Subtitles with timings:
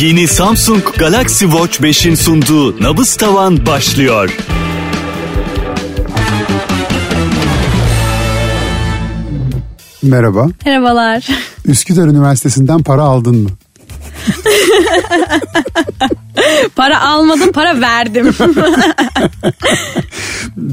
[0.00, 4.36] Yeni Samsung Galaxy Watch 5'in sunduğu Nabız Tavan başlıyor.
[10.02, 10.48] Merhaba.
[10.64, 11.26] Merhabalar.
[11.64, 13.50] Üsküdar Üniversitesi'nden para aldın mı?
[16.76, 18.34] para almadım, para verdim.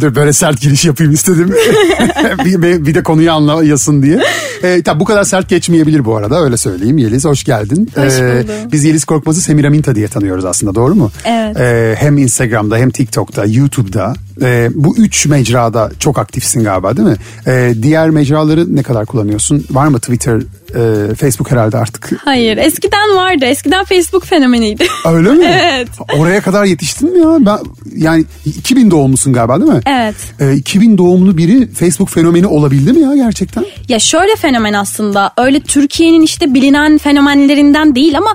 [0.02, 1.55] Dur böyle sert giriş yapayım istedim.
[2.46, 4.20] bir, bir de konuyu anlayasın diye.
[4.64, 6.97] Ee, tabii bu kadar sert geçmeyebilir bu arada öyle söyleyeyim.
[6.97, 7.89] Yeliz hoş geldin.
[7.96, 8.71] Hoş buldum.
[8.71, 11.11] biz Yeliz Korkmaz'ı Semiraminta diye tanıyoruz aslında doğru mu?
[11.25, 11.57] Evet.
[11.60, 14.14] Ee, hem Instagram'da hem TikTok'ta, YouTube'da.
[14.42, 17.15] Ee, bu üç mecrada çok aktifsin galiba değil mi?
[17.48, 19.65] Ee, diğer mecraları ne kadar kullanıyorsun?
[19.71, 20.36] Var mı Twitter,
[20.75, 22.09] e, Facebook herhalde artık?
[22.25, 23.45] Hayır, eskiden vardı.
[23.45, 24.87] Eskiden Facebook fenomeniydi.
[25.06, 25.45] Öyle mi?
[25.54, 25.88] Evet.
[26.18, 27.38] Oraya kadar yetiştin mi ya?
[27.39, 27.57] Ben,
[27.96, 29.82] yani 2000 doğumlusun galiba değil mi?
[29.86, 30.16] Evet.
[30.39, 33.66] Ee, 2000 doğumlu biri Facebook fenomeni olabildi mi ya gerçekten?
[33.89, 35.31] Ya şöyle fenomen aslında.
[35.38, 38.34] Öyle Türkiye'nin işte bilinen fenomenlerinden değil ama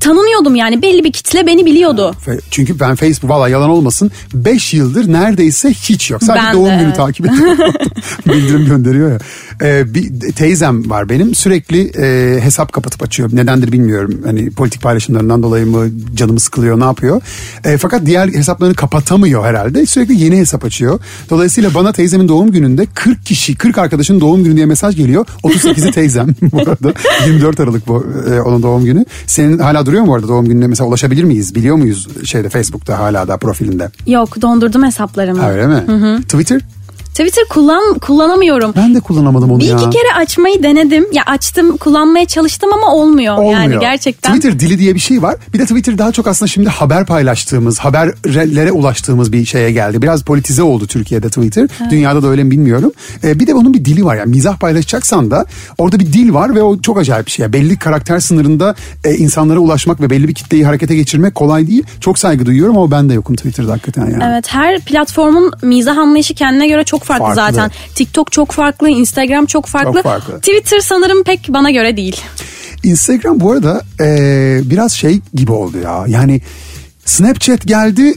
[0.00, 0.82] tanınıyordum yani.
[0.82, 2.14] Belli bir kitle beni biliyordu.
[2.50, 6.22] Çünkü ben Facebook valla yalan olmasın 5 yıldır neredeyse hiç yok.
[6.22, 7.58] Sadece Ben doğum de, günü takip ediyorum.
[8.26, 9.18] Bildirim gönderiyor ya.
[9.62, 13.30] Ee, bir teyzem var benim sürekli e, hesap kapatıp açıyor.
[13.32, 14.20] Nedendir bilmiyorum.
[14.24, 17.20] Hani politik paylaşımlarından dolayı mı canımı sıkılıyor ne yapıyor.
[17.64, 19.86] E, fakat diğer hesaplarını kapatamıyor herhalde.
[19.86, 21.00] Sürekli yeni hesap açıyor.
[21.30, 25.26] Dolayısıyla bana teyzemin doğum gününde 40 kişi 40 arkadaşın doğum günü diye mesaj geliyor.
[25.42, 26.94] 38'i teyzem bu arada.
[27.26, 29.04] 24 Aralık bu e, onun doğum günü.
[29.26, 31.54] Senin hala duruyor mu bu arada doğum gününe mesela ulaşabilir miyiz?
[31.54, 33.90] Biliyor muyuz şeyde Facebook'ta hala da profilinde?
[34.06, 35.40] Yok dondurdum hesaplarımı.
[35.40, 35.82] Ha, öyle mi?
[36.22, 36.60] Twitter?
[37.14, 38.72] Twitter kullan kullanamıyorum.
[38.76, 39.76] Ben de kullanamadım onu Bir ya.
[39.76, 41.06] iki kere açmayı denedim.
[41.12, 43.34] Ya açtım kullanmaya çalıştım ama olmuyor.
[43.36, 43.52] Olmuyor.
[43.60, 44.36] Yani gerçekten.
[44.36, 45.36] Twitter dili diye bir şey var.
[45.54, 50.02] Bir de Twitter daha çok aslında şimdi haber paylaştığımız, haberlere ulaştığımız bir şeye geldi.
[50.02, 51.68] Biraz politize oldu Türkiye'de Twitter.
[51.90, 52.92] Dünyada da öyle mi bilmiyorum.
[53.24, 54.16] Ee, bir de onun bir dili var.
[54.16, 55.46] Yani mizah paylaşacaksan da
[55.78, 57.42] orada bir dil var ve o çok acayip bir şey.
[57.42, 61.84] Yani belli karakter sınırında e, insanlara ulaşmak ve belli bir kitleyi harekete geçirmek kolay değil.
[62.00, 64.24] Çok saygı duyuyorum ama ben de yokum Twitter'da hakikaten yani.
[64.28, 67.40] Evet her platformun mizah anlayışı kendine göre çok farklı, Farklı.
[67.40, 67.70] zaten.
[67.94, 69.92] TikTok çok farklı, Instagram çok farklı.
[69.92, 70.40] Çok farklı.
[70.40, 72.20] Twitter sanırım pek bana göre değil.
[72.82, 76.04] Instagram bu arada e, biraz şey gibi oldu ya.
[76.08, 76.40] Yani
[77.04, 78.14] Snapchat geldi,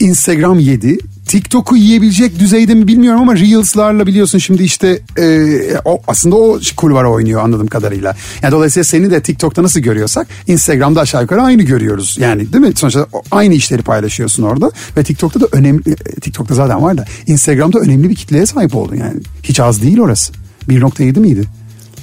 [0.00, 0.98] Instagram yedi.
[1.28, 5.48] TikTok'u yiyebilecek düzeyde mi bilmiyorum ama Reels'larla biliyorsun şimdi işte e,
[5.84, 8.16] o aslında o kulvara oynuyor anladığım kadarıyla.
[8.42, 12.16] Yani dolayısıyla seni de TikTok'ta nasıl görüyorsak Instagram'da aşağı yukarı aynı görüyoruz.
[12.20, 12.72] Yani değil mi?
[12.76, 17.78] Sonuçta aynı işleri paylaşıyorsun orada ve TikTok'ta da önemli e, TikTok'ta zaten var da Instagram'da
[17.78, 19.20] önemli bir kitleye sahip oldun yani.
[19.42, 20.32] Hiç az değil orası.
[20.68, 21.44] 1.7 miydi?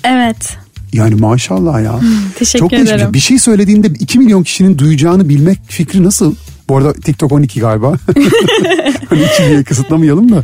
[0.04, 0.58] Evet.
[0.94, 2.00] Yani maşallah ya.
[2.40, 3.14] teşekkür Çok ederim.
[3.14, 6.36] Bir şey söylediğinde 2 milyon kişinin duyacağını bilmek fikri nasıl?
[6.70, 7.88] Bu arada TikTok 12 galiba.
[9.10, 10.44] hani 2 diye kısıtlamayalım da.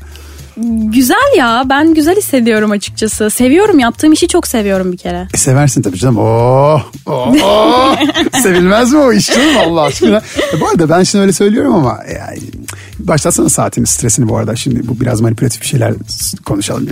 [0.94, 3.30] Güzel ya ben güzel hissediyorum açıkçası.
[3.30, 5.28] Seviyorum yaptığım işi çok seviyorum bir kere.
[5.34, 6.18] E seversin tabii canım.
[6.18, 7.96] Oh, oh, oh.
[8.42, 10.22] Sevilmez mi o iş canım Allah aşkına?
[10.54, 12.40] E bu arada ben şimdi öyle söylüyorum ama yani,
[13.00, 14.56] başlatsana saatini stresini bu arada.
[14.56, 15.94] Şimdi bu biraz manipülatif bir şeyler
[16.46, 16.88] konuşalım.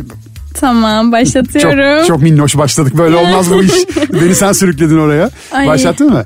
[0.53, 2.07] Tamam Çok, başlatıyorum.
[2.07, 2.97] çok minnoş başladık.
[2.97, 3.73] Böyle olmaz bu iş.
[4.13, 5.29] Beni sen sürükledin oraya.
[5.51, 5.68] Ay.
[5.68, 6.25] Başlattın mı?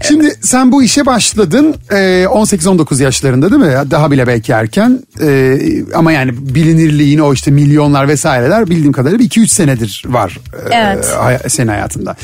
[0.00, 1.94] Şimdi sen bu işe başladın e,
[2.24, 3.90] 18-19 yaşlarında değil mi?
[3.90, 5.58] Daha bile belki erken E,
[5.94, 10.38] ama yani bilinirliğin o işte milyonlar vesaireler bildiğim kadarıyla bir 2-3 senedir var
[10.70, 11.14] e, Evet.
[11.48, 12.16] senin hayatında.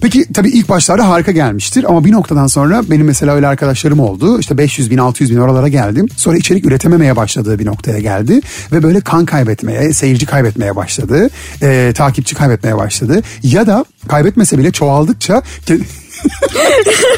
[0.00, 4.40] Peki tabii ilk başlarda harika gelmiştir ama bir noktadan sonra benim mesela öyle arkadaşlarım oldu.
[4.40, 6.08] İşte 500 bin 600 bin oralara geldim.
[6.16, 8.40] Sonra içerik üretememeye başladığı bir noktaya geldi.
[8.72, 11.30] Ve böyle kan kaybetmeye, seyirci kaybetmeye başladı.
[11.62, 13.22] e, takipçi kaybetmeye başladı.
[13.42, 15.42] Ya da kaybetmese bile çoğaldıkça...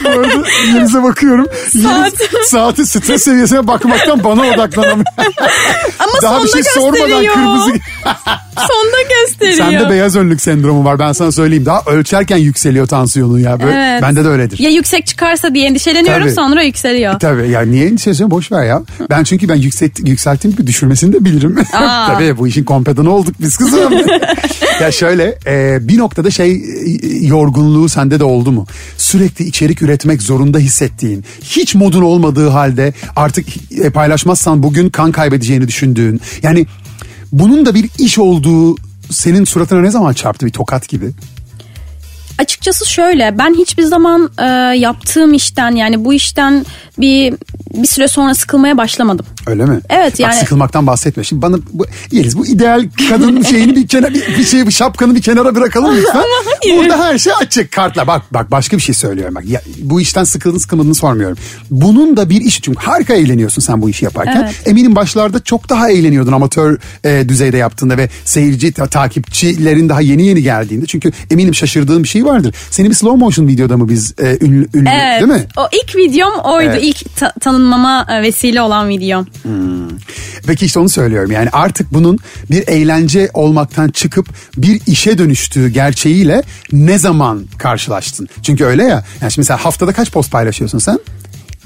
[0.04, 1.47] Bu arada Yeliz'e bakıyorum.
[1.75, 2.15] Yeliz
[2.50, 5.06] saati stres seviyesine bakmaktan bana odaklanamıyor.
[5.98, 7.34] Ama Daha bir şey sormadan gösteriyor.
[7.34, 7.70] kırmızı...
[8.56, 9.56] Sonda gösteriyor.
[9.56, 11.66] Sende beyaz önlük sendromu var ben sana söyleyeyim.
[11.66, 13.60] Daha ölçerken yükseliyor tansiyonun ya.
[13.60, 14.03] Böyle, Evet.
[14.03, 14.59] Bende de öyledir.
[14.59, 16.34] Ya yüksek çıkarsa diye endişeleniyorum Tabii.
[16.34, 17.20] sonra yükseliyor.
[17.20, 18.82] Tabii yani niye endişe boş ver ya.
[19.10, 21.64] Ben çünkü ben yükselt, yükselttiğim gibi düşürmesini de bilirim.
[22.06, 23.93] Tabii bu işin kompedanı olduk biz kızım.
[24.81, 28.67] ya şöyle e, bir noktada şey e, yorgunluğu sende de oldu mu?
[28.99, 35.69] Sürekli içerik üretmek zorunda hissettiğin, hiç modun olmadığı halde artık e, paylaşmazsan bugün kan kaybedeceğini
[35.69, 36.20] düşündüğün.
[36.43, 36.67] Yani
[37.32, 38.76] bunun da bir iş olduğu
[39.11, 41.11] senin suratına ne zaman çarptı bir tokat gibi?
[42.38, 44.44] Açıkçası şöyle ben hiçbir zaman e,
[44.78, 46.66] yaptığım işten yani bu işten
[46.98, 47.34] bir
[47.75, 49.26] bir süre sonra sıkılmaya başlamadım.
[49.46, 49.81] Öyle mi?
[49.88, 51.25] Evet, yani- Bak sıkılmaktan bahsetme.
[51.25, 55.14] Şimdi bana bu, Yeliz bu ideal kadın şeyini bir kenara bir, bir şey bir şapkanı
[55.14, 56.22] bir kenara bırakalım lütfen.
[56.76, 58.06] Burada her şey açık kartla.
[58.06, 59.44] Bak bak başka bir şey söylüyorum bak.
[59.46, 61.38] Ya, bu işten sıkıldın sıkılmadığını sormuyorum.
[61.70, 64.42] Bunun da bir işi çünkü harika eğleniyorsun sen bu işi yaparken.
[64.44, 64.54] Evet.
[64.66, 70.26] Eminim başlarda çok daha eğleniyordun amatör e, düzeyde yaptığında ve seyirci ta- takipçilerin daha yeni
[70.26, 70.87] yeni geldiğinde.
[70.87, 72.55] Çünkü eminim şaşırdığın bir şey vardır.
[72.71, 75.21] Seni bir slow motion videoda mı biz e, ünlü, ünlü Evet.
[75.21, 75.47] değil mi?
[75.56, 76.69] O ilk videom oydu.
[76.73, 76.82] Evet.
[76.82, 79.26] İlk ta- tanınmama e, vesile olan videom.
[80.47, 81.31] Peki işte onu söylüyorum.
[81.31, 82.19] Yani artık bunun
[82.50, 86.43] bir eğlence olmaktan çıkıp bir işe dönüştüğü gerçeğiyle
[86.73, 88.29] ne zaman karşılaştın?
[88.43, 89.05] Çünkü öyle ya.
[89.21, 90.99] Yani şimdi mesela haftada kaç post paylaşıyorsun sen?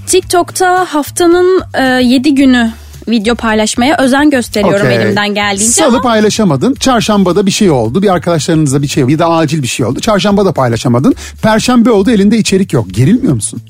[0.06, 1.62] TikTok'ta haftanın
[2.00, 2.72] 7 günü
[3.08, 4.96] video paylaşmaya özen gösteriyorum Okey.
[4.96, 5.72] elimden geldiğince.
[5.72, 6.74] Salı ama paylaşamadın.
[6.74, 8.02] Çarşambada bir şey oldu.
[8.02, 9.12] Bir arkadaşlarınızla bir şey oldu.
[9.12, 10.00] Ya da acil bir şey oldu.
[10.00, 11.14] Çarşamba da paylaşamadın.
[11.42, 12.86] Perşembe oldu elinde içerik yok.
[12.90, 13.62] Gerilmiyor musun?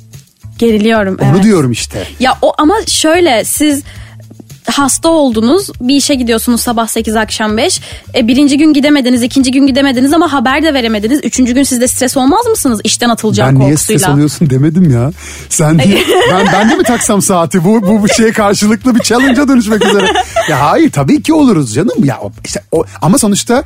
[0.58, 1.18] geriliyorum.
[1.22, 1.42] Onu evet.
[1.42, 2.06] diyorum işte.
[2.20, 3.82] Ya o ama şöyle siz
[4.70, 7.80] hasta oldunuz bir işe gidiyorsunuz sabah 8 akşam 5
[8.14, 12.16] e, birinci gün gidemediniz ikinci gün gidemediniz ama haber de veremediniz üçüncü gün sizde stres
[12.16, 13.98] olmaz mısınız işten atılacağım Ben niye korkusuyla.
[13.98, 15.12] stres alıyorsun demedim ya.
[15.48, 15.84] Sen de,
[16.32, 20.12] ben, ben de mi taksam saati bu, bu, bu şeye karşılıklı bir challenge'a dönüşmek üzere.
[20.50, 22.04] Ya hayır tabii ki oluruz canım.
[22.04, 23.64] Ya işte o, ama sonuçta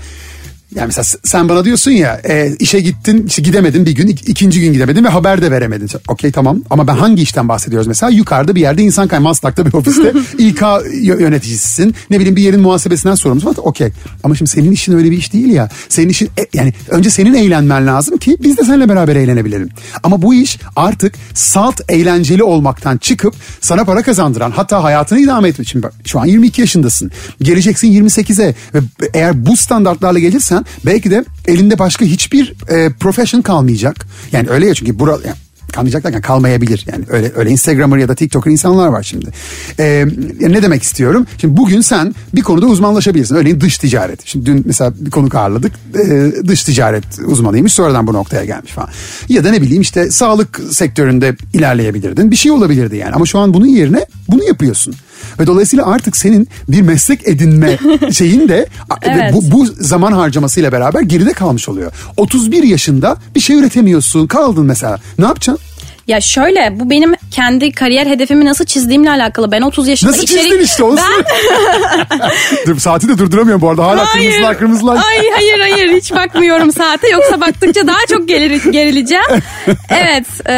[0.74, 4.60] yani mesela sen bana diyorsun ya e, işe gittin işte gidemedin bir gün ik- ikinci
[4.60, 5.88] gün gidemedin ve haber de veremedin.
[6.08, 7.86] Okey tamam ama ben hangi işten bahsediyoruz?
[7.86, 11.94] Mesela yukarıda bir yerde insan kay Maslak'ta bir ofiste İK yö- yöneticisisin.
[12.10, 13.52] Ne bileyim bir yerin muhasebesinden sorumlusun.
[13.52, 13.88] Falan okey.
[14.24, 15.68] Ama şimdi senin işin öyle bir iş değil ya.
[15.88, 19.68] Senin işin e, yani önce senin eğlenmen lazım ki biz de seninle beraber eğlenebilelim.
[20.02, 25.68] Ama bu iş artık salt eğlenceli olmaktan çıkıp sana para kazandıran hatta hayatını idame etmek
[25.68, 27.10] için şu an 22 yaşındasın.
[27.42, 28.78] Geleceksin 28'e ve
[29.14, 34.74] eğer bu standartlarla gelirsen belki de elinde başka hiçbir e, profession kalmayacak yani öyle ya
[34.74, 35.36] çünkü bura, yani
[35.72, 36.86] kalmayacak derken kalmayabilir.
[36.92, 39.30] Yani öyle öyle Instagramer ya da TikToker insanlar var şimdi.
[39.78, 40.06] Ee,
[40.40, 41.26] ne demek istiyorum?
[41.38, 43.34] Şimdi bugün sen bir konuda uzmanlaşabilirsin.
[43.34, 44.26] Örneğin dış ticaret.
[44.26, 45.72] Şimdi dün mesela bir konuk ağırladık.
[45.98, 47.72] Ee, dış ticaret uzmanıymış.
[47.72, 48.88] Sonradan bu noktaya gelmiş falan.
[49.28, 52.30] Ya da ne bileyim işte sağlık sektöründe ilerleyebilirdin.
[52.30, 53.12] Bir şey olabilirdi yani.
[53.12, 54.94] Ama şu an bunun yerine bunu yapıyorsun.
[55.40, 57.78] Ve dolayısıyla artık senin bir meslek edinme
[58.12, 58.66] şeyin de
[59.02, 59.16] Evet.
[59.16, 61.92] ve bu, bu zaman harcamasıyla beraber geride kalmış oluyor.
[62.16, 64.26] 31 yaşında bir şey üretemiyorsun.
[64.26, 64.98] Kaldın mesela.
[65.18, 65.64] Ne yapacaksın?
[66.08, 69.52] Ya şöyle bu benim kendi kariyer hedefimi nasıl çizdiğimle alakalı.
[69.52, 70.42] Ben 30 yaşında Nasıl içerik...
[70.42, 72.30] çizdin işte onu Ben...
[72.66, 73.86] Dur, saati de durduramıyorum bu arada.
[73.86, 74.96] Hala kırmızılar kırmızılar.
[74.96, 79.24] Ay hayır hayır hiç bakmıyorum saate yoksa baktıkça daha çok gelir, gerileceğim.
[79.90, 80.52] Evet e,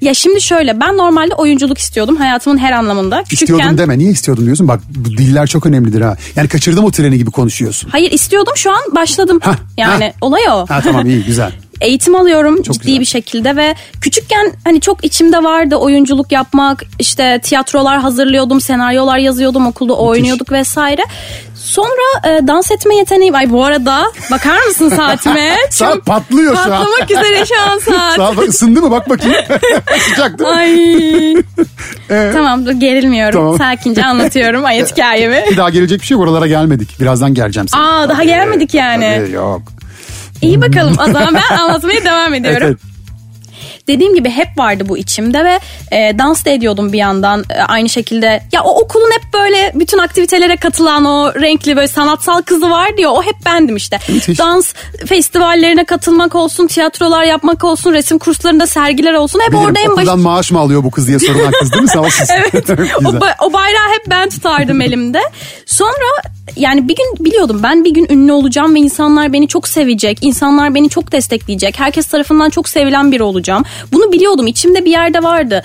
[0.00, 3.24] ya şimdi şöyle ben normalde oyunculuk istiyordum hayatımın her anlamında.
[3.30, 3.98] İstiyordum deme.
[3.98, 4.68] Niye istiyordum diyorsun?
[4.68, 6.16] Bak bu diller çok önemlidir ha.
[6.36, 7.90] Yani kaçırdım o treni gibi konuşuyorsun.
[7.90, 9.40] Hayır istiyordum şu an başladım.
[9.42, 10.26] Hah, yani hah.
[10.26, 10.66] olay o.
[10.68, 11.52] Ha tamam iyi güzel.
[11.80, 13.00] Eğitim alıyorum Çok ciddi güzel.
[13.00, 19.66] bir şekilde ve küçükken hani çok içimde vardı oyunculuk yapmak işte tiyatrolar hazırlıyordum senaryolar yazıyordum
[19.66, 21.02] okulda oynuyorduk vesaire.
[21.54, 25.54] Sonra e, dans etme yeteneğim ay bu arada bakar mısın saatime?
[25.70, 26.84] Saat patlıyor şu an.
[26.84, 27.78] Patlamak üzere şu an
[28.16, 28.18] saat.
[28.38, 29.36] Ol, ısındı mı bak bakayım.
[30.10, 31.42] Sıcak değil mi?
[32.08, 32.32] Ay.
[32.32, 33.40] tamam dur gerilmiyorum.
[33.40, 33.58] Tamam.
[33.58, 35.44] Sakince anlatıyorum hayat hikayemi.
[35.50, 36.22] Bir daha gelecek bir şey yok.
[36.22, 37.00] oralara gelmedik.
[37.00, 38.00] Birazdan geleceğim sana.
[38.00, 39.20] Aa daha gelmedik yani.
[39.24, 39.62] Tabii, yok.
[40.42, 42.66] İyi bakalım o zaman ben anlatmaya devam ediyorum.
[42.66, 42.78] Evet,
[43.88, 45.60] Dediğim gibi hep vardı bu içimde ve
[45.92, 48.42] e, dans da ediyordum bir yandan E, aynı şekilde.
[48.52, 53.10] Ya o okulun hep böyle bütün aktivitelere katılan o renkli böyle sanatsal kızı vardı ya
[53.10, 53.98] o hep bendim işte.
[54.08, 54.38] Müthiş.
[54.38, 54.72] Dans
[55.06, 60.24] festivallerine katılmak olsun, tiyatrolar yapmak olsun, resim kurslarında sergiler olsun hep Bilirim, orada en baş...
[60.24, 61.88] maaş mı alıyor bu kız diye sorulan kız değil mi?
[61.88, 62.26] Sağ olsun.
[62.38, 62.70] Evet.
[62.70, 65.20] o, ba- o bayrağı hep ben tutardım elimde.
[65.66, 66.22] Sonra
[66.56, 70.18] yani bir gün biliyordum ben bir gün ünlü olacağım ve insanlar beni çok sevecek.
[70.20, 71.78] insanlar beni çok destekleyecek.
[71.80, 73.64] Herkes tarafından çok sevilen biri olacağım.
[73.92, 74.46] Bunu biliyordum.
[74.46, 75.62] içimde bir yerde vardı.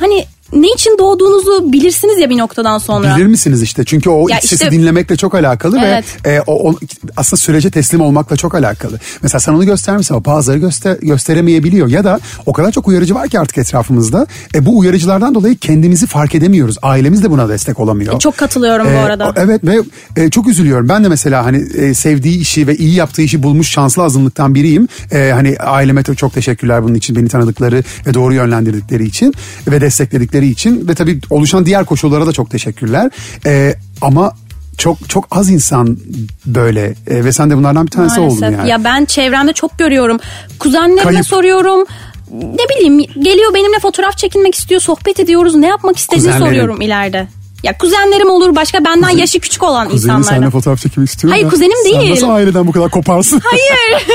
[0.00, 3.16] Hani ne için doğduğunuzu bilirsiniz ya bir noktadan sonra.
[3.16, 3.84] Bilir misiniz işte?
[3.84, 6.04] Çünkü o Ya iç sesi işte- dinlemekle çok alakalı Evet.
[6.26, 6.78] ve e, o, o-
[7.16, 8.98] aslında sürece teslim olmakla çok alakalı.
[9.22, 13.28] Mesela sen onu göstermişsin ama bazıları göster, gösteremeyebiliyor ya da o kadar çok uyarıcı var
[13.28, 14.26] ki artık etrafımızda.
[14.54, 16.76] E, bu uyarıcılardan dolayı kendimizi fark edemiyoruz.
[16.82, 18.18] Ailemiz de buna destek olamıyor.
[18.20, 19.28] Çok katılıyorum bu E, arada.
[19.28, 19.76] o- Evet ve
[20.16, 20.88] e, çok üzülüyorum.
[20.88, 24.88] Ben de mesela hani e, sevdiği işi ve iyi yaptığı işi bulmuş şanslı azınlıktan biriyim.
[25.12, 29.34] E, hani aileme çok teşekkürler bunun için beni tanıdıkları ve doğru yönlendirdikleri için
[29.68, 33.10] ve destekledikleri için ve tabii oluşan diğer koşullara da çok teşekkürler.
[33.46, 34.32] E, ama
[34.78, 35.98] çok çok az insan
[36.46, 38.58] böyle e, ve sen de bunlardan bir tanesi oldun Maalesef.
[38.58, 38.70] yani.
[38.70, 40.18] Ya ben çevremde çok görüyorum.
[40.58, 41.26] Kuzenlerime Kayıp.
[41.26, 41.84] soruyorum.
[42.32, 44.80] Ne bileyim geliyor benimle fotoğraf çekinmek istiyor.
[44.80, 45.54] Sohbet ediyoruz.
[45.54, 46.44] Ne yapmak istediğini Kuzenlerin.
[46.46, 47.28] soruyorum ileride.
[47.66, 50.36] Ya kuzenlerim olur başka benden yaşı küçük olan Kuzenin insanlardan.
[50.36, 52.10] seninle fotoğraf çekmek istiyor Hayır, da kuzenim Sen değil.
[52.10, 53.40] nasıl aileden bu kadar koparsın?
[53.44, 54.06] Hayır.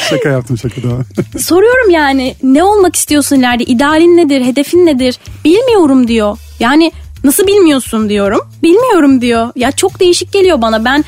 [0.10, 0.98] şaka yaptım şaka daha.
[1.38, 3.64] Soruyorum yani ne olmak istiyorsun ileride?
[3.64, 4.44] İdealin nedir?
[4.44, 5.18] Hedefin nedir?
[5.44, 6.38] Bilmiyorum diyor.
[6.60, 6.92] Yani
[7.24, 8.40] Nasıl bilmiyorsun diyorum.
[8.62, 9.48] Bilmiyorum diyor.
[9.56, 10.84] Ya çok değişik geliyor bana.
[10.84, 11.04] Ben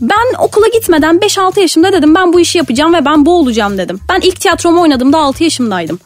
[0.00, 4.00] ben okula gitmeden 5-6 yaşımda dedim ben bu işi yapacağım ve ben bu olacağım dedim.
[4.08, 5.98] Ben ilk tiyatromu oynadığımda 6 yaşımdaydım.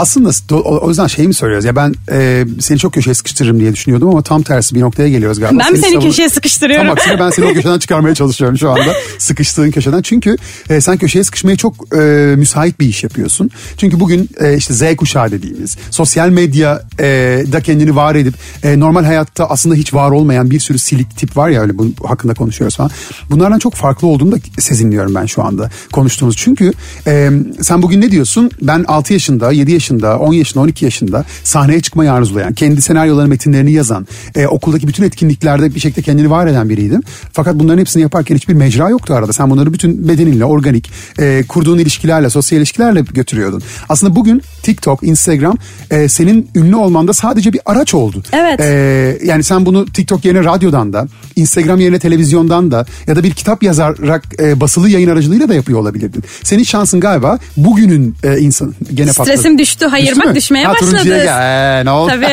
[0.00, 4.08] Aslında o yüzden şey mi söylüyoruz ya ben e, seni çok köşeye sıkıştırırım diye düşünüyordum
[4.08, 5.60] ama tam tersi bir noktaya geliyoruz galiba.
[5.64, 6.86] Ben mi seni savun- köşeye sıkıştırıyorum?
[6.86, 8.94] Tam aksine ben seni o köşeden çıkarmaya çalışıyorum şu anda.
[9.18, 10.02] Sıkıştığın köşeden.
[10.02, 10.36] Çünkü
[10.70, 11.98] e, sen köşeye sıkışmaya çok e,
[12.36, 13.50] müsait bir iş yapıyorsun.
[13.76, 17.04] Çünkü bugün e, işte Z kuşağı dediğimiz sosyal medya e,
[17.52, 21.36] da kendini var edip e, normal hayatta aslında hiç var olmayan bir sürü silik tip
[21.36, 22.90] var ya öyle bu hakkında konuşuyoruz falan.
[23.30, 26.36] Bunlardan çok farklı olduğunu da sezinliyorum ben şu anda konuştuğumuz.
[26.36, 26.72] Çünkü
[27.06, 27.30] e,
[27.60, 28.50] sen bugün ne diyorsun?
[28.62, 33.72] Ben 6 yaşında, 7 yaşında, 10 yaşında, 12 yaşında sahneye çıkmayı arzulayan, kendi senaryoları, metinlerini
[33.72, 37.02] yazan, e, okuldaki bütün etkinliklerde bir şekilde kendini var eden biriydim.
[37.32, 39.32] Fakat bunların hepsini yaparken hiçbir mecra yoktu arada.
[39.32, 43.62] Sen bunları bütün bedeninle, organik, e, kurduğun ilişkilerle, sosyal ilişkilerle götürüyordun.
[43.88, 45.56] Aslında bugün TikTok, Instagram
[45.90, 48.22] e, senin ünlü olmanda sadece bir araç oldu.
[48.32, 48.60] Evet.
[48.60, 53.30] E, yani sen bunu TikTok yerine radyodan da, Instagram yerine televizyondan da ya da bir
[53.30, 56.24] kitap yazarak e, basılı yayın aracılığıyla da yapıyor olabilirdin.
[56.42, 59.28] Senin şansın galiba bugünün e, insan gene patladı.
[59.28, 59.86] Stresim düştü.
[59.86, 61.00] Hayır Düştü düşmeye ha, başladı.
[61.04, 61.80] gel.
[61.80, 62.10] Ee, ne oldu?
[62.10, 62.26] Tabii.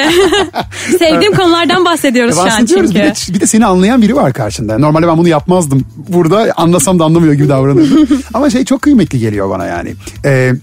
[1.00, 2.84] Sevdiğim konulardan bahsediyoruz şu an çünkü.
[2.90, 4.78] Bir de, bir de seni anlayan biri var karşında.
[4.78, 5.86] Normalde ben bunu yapmazdım.
[6.10, 8.08] Burada anlasam da anlamıyor gibi davranırdım.
[8.34, 9.94] Ama şey çok kıymetli geliyor bana yani.
[10.26, 10.54] Ee,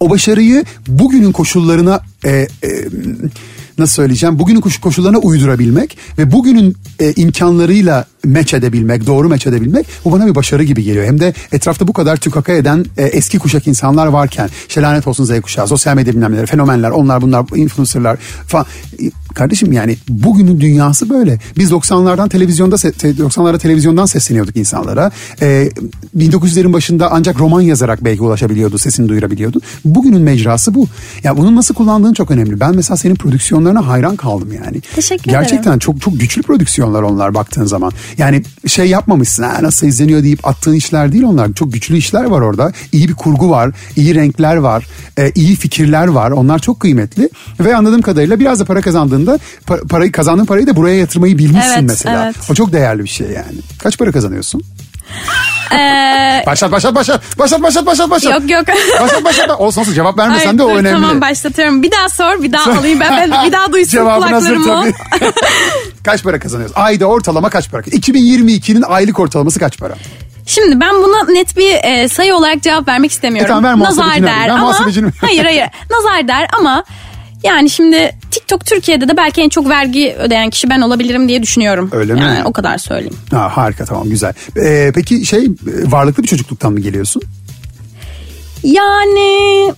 [0.00, 2.48] o başarıyı bugünün koşullarına e, e,
[3.78, 4.38] nasıl söyleyeceğim?
[4.38, 10.26] Bugünün koş- koşullarına uydurabilmek ve bugünün e, imkanlarıyla meç edebilmek, doğru meç edebilmek bu bana
[10.26, 11.04] bir başarı gibi geliyor.
[11.04, 15.24] Hem de etrafta bu kadar tükaka eden e, eski kuşak insanlar varken işte lanet olsun
[15.24, 18.66] Z kuşağı, sosyal medya bilmem neler, fenomenler, onlar bunlar, influencerlar falan.
[19.02, 21.38] E, Kardeşim yani bugünün dünyası böyle.
[21.58, 25.10] Biz 90'lardan televizyonda se- te- 90'larda televizyondan sesleniyorduk insanlara.
[25.42, 25.70] E,
[26.18, 29.60] 1900'lerin başında ancak roman yazarak belki ulaşabiliyordu, sesini duyurabiliyordu.
[29.84, 30.86] Bugünün mecrası bu.
[31.24, 32.60] Ya bunun nasıl kullandığın çok önemli.
[32.60, 34.80] Ben mesela senin prodüksiyonlarına hayran kaldım yani.
[34.94, 35.40] Teşekkür ederim.
[35.40, 37.92] Gerçekten çok çok güçlü prodüksiyonlar onlar baktığın zaman.
[38.18, 41.52] Yani şey yapmamışsın ha nasıl izleniyor deyip attığın işler değil onlar.
[41.52, 42.72] Çok güçlü işler var orada.
[42.92, 44.86] İyi bir kurgu var, iyi renkler var,
[45.18, 46.30] e, iyi fikirler var.
[46.30, 47.28] Onlar çok kıymetli.
[47.60, 51.70] Ve anladığım kadarıyla biraz da para kazandığında pa- parayı kazandığın parayı da buraya yatırmayı bilmişsin
[51.74, 52.24] Evet, mesela.
[52.24, 52.36] evet.
[52.50, 53.58] O çok değerli bir şey yani.
[53.78, 54.62] Kaç para kazanıyorsun?
[55.72, 57.38] Ee, Başlat başlat başlat.
[57.38, 58.32] Başlat başlat başlat başlat.
[58.32, 58.64] yok yok.
[59.00, 59.60] Başlat başlat.
[59.60, 60.90] Olsun olsun cevap vermesen Ay, de o önemli.
[60.90, 61.82] Tamam başlatıyorum.
[61.82, 64.92] Bir daha sor bir daha alayım ben, ben bir daha duysun Cevabın hazır kulaklarımı.
[65.20, 65.32] tabii.
[66.04, 66.76] kaç para kazanıyorsun?
[66.80, 67.82] Ayda ortalama kaç para?
[67.82, 69.94] 2022'nin aylık ortalaması kaç para?
[70.46, 73.52] Şimdi ben buna net bir e, sayı olarak cevap vermek istemiyorum.
[73.52, 74.48] E tamam, ver Nazar der.
[74.48, 74.78] Ben ama
[75.20, 76.84] hayır hayır nazar der ama
[77.44, 81.90] yani şimdi TikTok Türkiye'de de belki en çok vergi ödeyen kişi ben olabilirim diye düşünüyorum.
[81.92, 82.20] Öyle mi?
[82.20, 83.14] Yani o kadar söyleyeyim.
[83.30, 84.32] Ha, harika tamam güzel.
[84.56, 85.50] Ee, peki şey e,
[85.86, 87.22] varlıklı bir çocukluktan mı geliyorsun?
[88.62, 89.72] Yani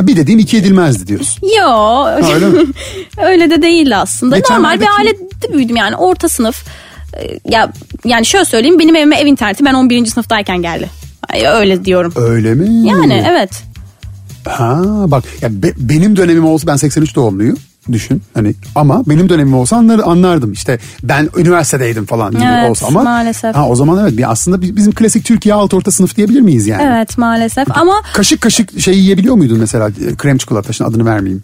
[0.00, 1.48] Bir dediğim iki edilmezdi diyorsun.
[1.58, 1.64] yo
[2.04, 2.58] Ha, öyle mi?
[3.22, 4.36] öyle de değil aslında.
[4.50, 6.64] Normal bir ailede büyüdüm yani orta sınıf.
[7.16, 7.72] Ee, Ya
[8.04, 10.06] yani şöyle söyleyeyim benim evime ev interneti ben 11.
[10.06, 10.90] sınıftayken geldi.
[11.28, 12.12] Ay, Öyle diyorum.
[12.16, 12.88] Öyle mi?
[12.88, 13.50] Yani evet.
[14.48, 17.56] Ha bak ya be- benim dönemim olsa ben 83 doğumluyum
[17.92, 22.86] düşün hani ama benim dönemim olsa anlar, anlardım işte ben üniversitedeydim falan gibi Evet, olsa
[22.86, 23.54] ama maalesef.
[23.56, 26.66] ha o zaman evet bir aslında bi- bizim klasik Türkiye alt orta sınıf diyebilir miyiz
[26.66, 26.82] yani?
[26.82, 31.42] Evet maalesef ama Kaşık kaşık şey yiyebiliyor muydun mesela e, krem çikolata şimdi adını vermeyeyim.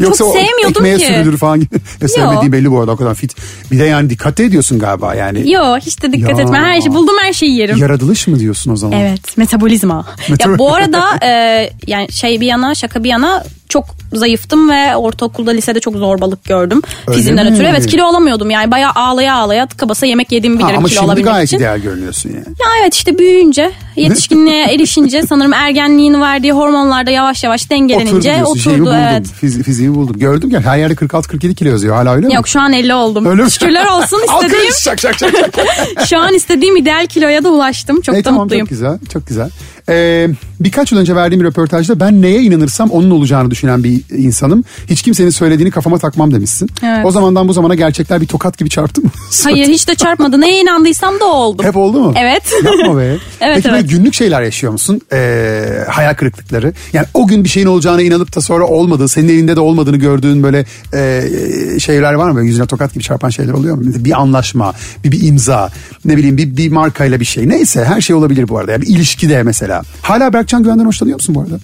[0.00, 1.04] Çok o sevmiyordum ekmeğe ki.
[1.06, 1.60] sürülür falan.
[2.00, 3.36] Ya sevmediği belli bu arada o kadar fit.
[3.70, 5.50] Bir de yani dikkat ediyorsun galiba yani.
[5.50, 6.44] Yo hiç de dikkat Ya.
[6.44, 6.58] etme.
[6.58, 7.76] Her şey buldum her şeyi yerim.
[7.76, 9.00] Yaratılış mı diyorsun o zaman?
[9.00, 10.06] Evet metabolizma.
[10.28, 14.96] Meta- ya bu arada e, yani şey bir yana şaka bir yana çok zayıftım ve
[14.96, 16.82] ortaokulda lisede çok zorbalık gördüm.
[17.06, 17.52] Öyle Fiziğimden mi?
[17.52, 17.66] ötürü.
[17.66, 21.00] Evet kilo alamıyordum yani bayağı ağlaya ağlaya tıka basa yemek yediğimi Ha, bilirim ama kilo
[21.08, 21.56] şimdi gayet için.
[21.58, 22.38] ideal görünüyorsun yani.
[22.46, 28.30] Ya evet işte büyüyünce yetişkinliğe erişince sanırım ergenliğin verdiği hormonlarda yavaş yavaş Oturdu dengelenince.
[28.30, 28.94] Şeyimi oturdu buldum.
[28.94, 29.26] evet.
[29.42, 30.18] Fizi- fiziğimi buldum.
[30.18, 31.96] Gördüm ya her yerde 46-47 kilo yazıyor.
[31.96, 32.34] Hala öyle mi?
[32.34, 33.26] Yok şu an 50 oldum.
[33.26, 33.50] Öyle mi?
[33.50, 34.64] Şükürler olsun istediğim.
[34.66, 35.54] Alkış şak şak şak şak.
[36.08, 38.00] şu an istediğim ideal kiloya da ulaştım.
[38.00, 38.66] Çok E, da tamam mutluyum.
[38.66, 39.50] çok güzel çok güzel.
[39.88, 40.28] Ee,
[40.60, 44.64] birkaç yıl önce verdiğim bir röportajda ben neye inanırsam onun olacağını düşünen bir insanım.
[44.90, 46.70] Hiç kimsenin söylediğini kafama takmam demişsin.
[46.84, 47.06] Evet.
[47.06, 49.10] O zamandan bu zamana gerçekler bir tokat gibi çarptı mı?
[49.44, 50.40] Hayır hiç de çarpmadı.
[50.40, 51.66] Neye inandıysam da o oldum.
[51.66, 52.14] Hep oldu mu?
[52.16, 52.42] Evet.
[52.64, 53.16] Yapma be.
[53.40, 53.90] Evet, Peki böyle evet.
[53.90, 55.00] günlük şeyler yaşıyor musun?
[55.12, 56.72] Ee, hayal kırıklıkları.
[56.92, 60.42] Yani o gün bir şeyin olacağına inanıp da sonra olmadığı, senin elinde de olmadığını gördüğün
[60.42, 60.64] böyle
[60.94, 62.36] e, şeyler var mı?
[62.36, 63.82] Böyle yüzüne tokat gibi çarpan şeyler oluyor mu?
[63.84, 64.72] Bir anlaşma,
[65.04, 65.70] bir, bir imza,
[66.04, 67.48] ne bileyim bir, bir markayla bir şey.
[67.48, 68.72] Neyse her şey olabilir bu arada.
[68.72, 69.73] Yani bir ilişkide mesela.
[70.02, 71.54] Hala Berkcan Güven'den hoşlanıyor musun bu arada?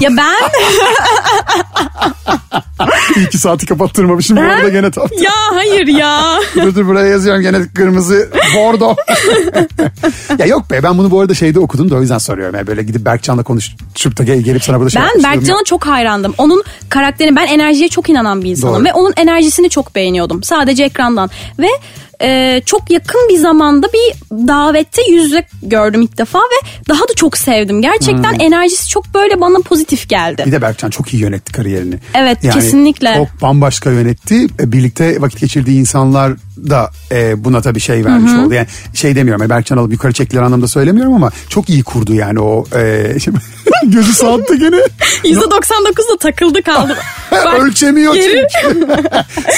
[0.00, 0.34] Ya ben
[3.26, 5.22] İki saati kapattırmamışım bu arada gene tatlı.
[5.24, 6.38] ya hayır ya.
[6.56, 8.96] dur dur buraya yazıyorum gene kırmızı bordo.
[10.38, 12.54] ya yok be ben bunu bu arada şeyde okudum da o yüzden soruyorum.
[12.56, 15.22] Yani böyle gidip Berkcan'la konuşup da gel- gelip sana burada şey Ben.
[15.22, 16.34] Berkcan'a çok hayrandım.
[16.38, 18.84] Onun karakterini ben enerjiye çok inanan bir insanım Doğru.
[18.84, 21.68] ve onun enerjisini çok beğeniyordum sadece ekrandan ve
[22.22, 27.14] e, çok yakın bir zamanda bir davette yüz yüze gördüm ilk defa ve daha da
[27.16, 27.82] çok sevdim.
[27.82, 30.42] Gerçekten enerjisi çok böyle bana pozitif geldi.
[30.42, 30.52] Hmm.
[30.52, 31.94] Bir de Berkcan çok iyi yönetti kariyerini.
[32.14, 33.14] Evet, kesinlikle.
[33.16, 34.46] Çok bambaşka yönetti.
[34.60, 38.54] E, Birlikte vakit geçirdiği insanlar da e, buna tabii şey vermiş oldu.
[38.54, 39.42] Yani şey demiyorum.
[39.42, 42.64] e, Berkcan alıp yukarı çekilir anlamda söylemiyorum ama çok iyi kurdu yani o.
[42.76, 43.38] E, şimdi,
[43.86, 44.76] gözü saatte gene.
[45.24, 46.96] %99'da takıldı kaldı.
[47.32, 48.86] Bak, Ölçemiyor çünkü.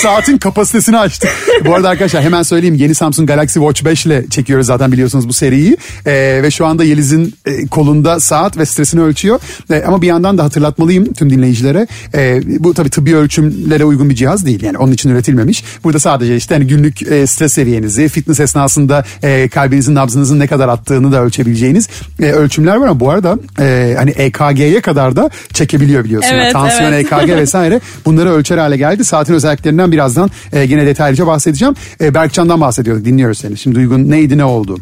[0.02, 1.30] Saatin kapasitesini açtık.
[1.64, 2.53] Bu arada arkadaşlar hemen söyleyeyim.
[2.62, 5.76] Yeni Samsung Galaxy Watch 5 ile çekiyoruz zaten biliyorsunuz bu seriyi.
[6.06, 9.40] Ee, ve şu anda Yeliz'in e, kolunda saat ve stresini ölçüyor.
[9.70, 11.86] E, ama bir yandan da hatırlatmalıyım tüm dinleyicilere.
[12.14, 14.62] E, bu tabii tıbbi ölçümlere uygun bir cihaz değil.
[14.62, 15.64] Yani onun için üretilmemiş.
[15.84, 20.68] Burada sadece işte hani günlük e, stres seviyenizi, fitness esnasında e, kalbinizin nabzınızın ne kadar
[20.68, 21.88] attığını da ölçebileceğiniz
[22.20, 26.30] e, ölçümler var ama bu arada e, hani EKG'ye kadar da çekebiliyor biliyorsun.
[26.34, 27.12] Evet, Tansiyon, evet.
[27.12, 29.04] EKG vesaire bunları ölçer hale geldi.
[29.04, 31.74] Saatin özelliklerinden birazdan e, yine detaylıca bahsedeceğim.
[32.00, 33.04] E, Berkcan'dan bahsediyorduk.
[33.04, 33.58] Dinliyoruz seni.
[33.58, 34.78] Şimdi Duygun neydi ne oldu?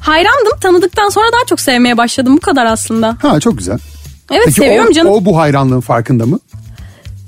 [0.00, 0.58] Hayrandım.
[0.60, 2.36] Tanıdıktan sonra daha çok sevmeye başladım.
[2.36, 3.16] Bu kadar aslında.
[3.22, 3.78] Ha çok güzel.
[4.30, 5.12] Evet Peki seviyorum o, canım.
[5.12, 6.38] o bu hayranlığın farkında mı?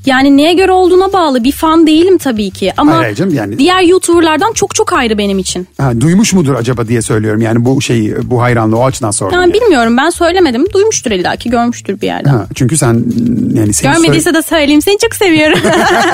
[0.08, 1.44] Yani neye göre olduğuna bağlı.
[1.44, 2.72] Bir fan değilim tabii ki.
[2.76, 5.68] Ama Hayır, hayır canım, yani- diğer YouTuber'lardan çok çok ayrı benim için.
[5.78, 7.40] Ha, duymuş mudur acaba diye söylüyorum.
[7.40, 9.34] Yani bu şeyi bu hayranlığı o açıdan sordum.
[9.34, 9.54] Yani yani.
[9.54, 10.66] bilmiyorum ben söylemedim.
[10.72, 12.30] Duymuştur illaki görmüştür bir yerden.
[12.30, 13.04] Ha, çünkü sen
[13.54, 15.58] yani senin Görmediyse de söyleyeyim seni çok seviyorum.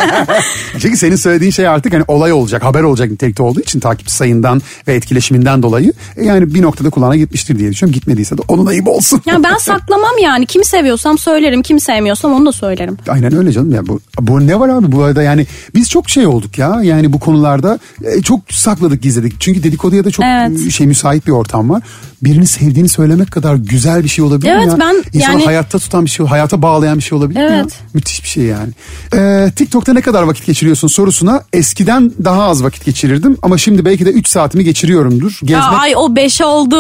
[0.79, 4.63] çünkü senin söylediğin şey artık hani olay olacak, haber olacak nitelikte olduğu için takipçi sayından
[4.89, 7.95] ve etkileşiminden dolayı e, yani bir noktada kulağına gitmiştir diye düşünüyorum.
[7.95, 9.23] Gitmediyse de onun ayıbı olsun.
[9.27, 10.47] ya ben saklamam yani.
[10.47, 11.63] Kimi seviyorsam söylerim.
[11.63, 12.97] Kimi sevmiyorsam onu da söylerim.
[13.09, 16.27] Aynen öyle canım ya bu, bu ne var abi bu arada yani biz çok şey
[16.27, 20.61] olduk ya yani bu konularda e, çok sakladık gizledik çünkü dedikoduya da çok Evet.
[20.67, 21.83] e, şey müsait bir ortam var
[22.23, 25.79] birini sevdiğini söylemek kadar güzel bir şey olabilir mi Evet, ya ben İnsanı yani- hayatta
[25.79, 27.73] tutan bir şey hayata bağlayan bir şey olabilir mi ya Evet.
[27.95, 28.73] müthiş bir şey yani
[29.15, 34.07] Ee, TikTok'ta ne kadar vakit geçiriyorsun sorusuna eskiden daha az vakit geçirirdim ama şimdi belki
[34.07, 36.77] de 3 saatimi geçiriyorumdur Ya, gezmek ay o 5 oldu.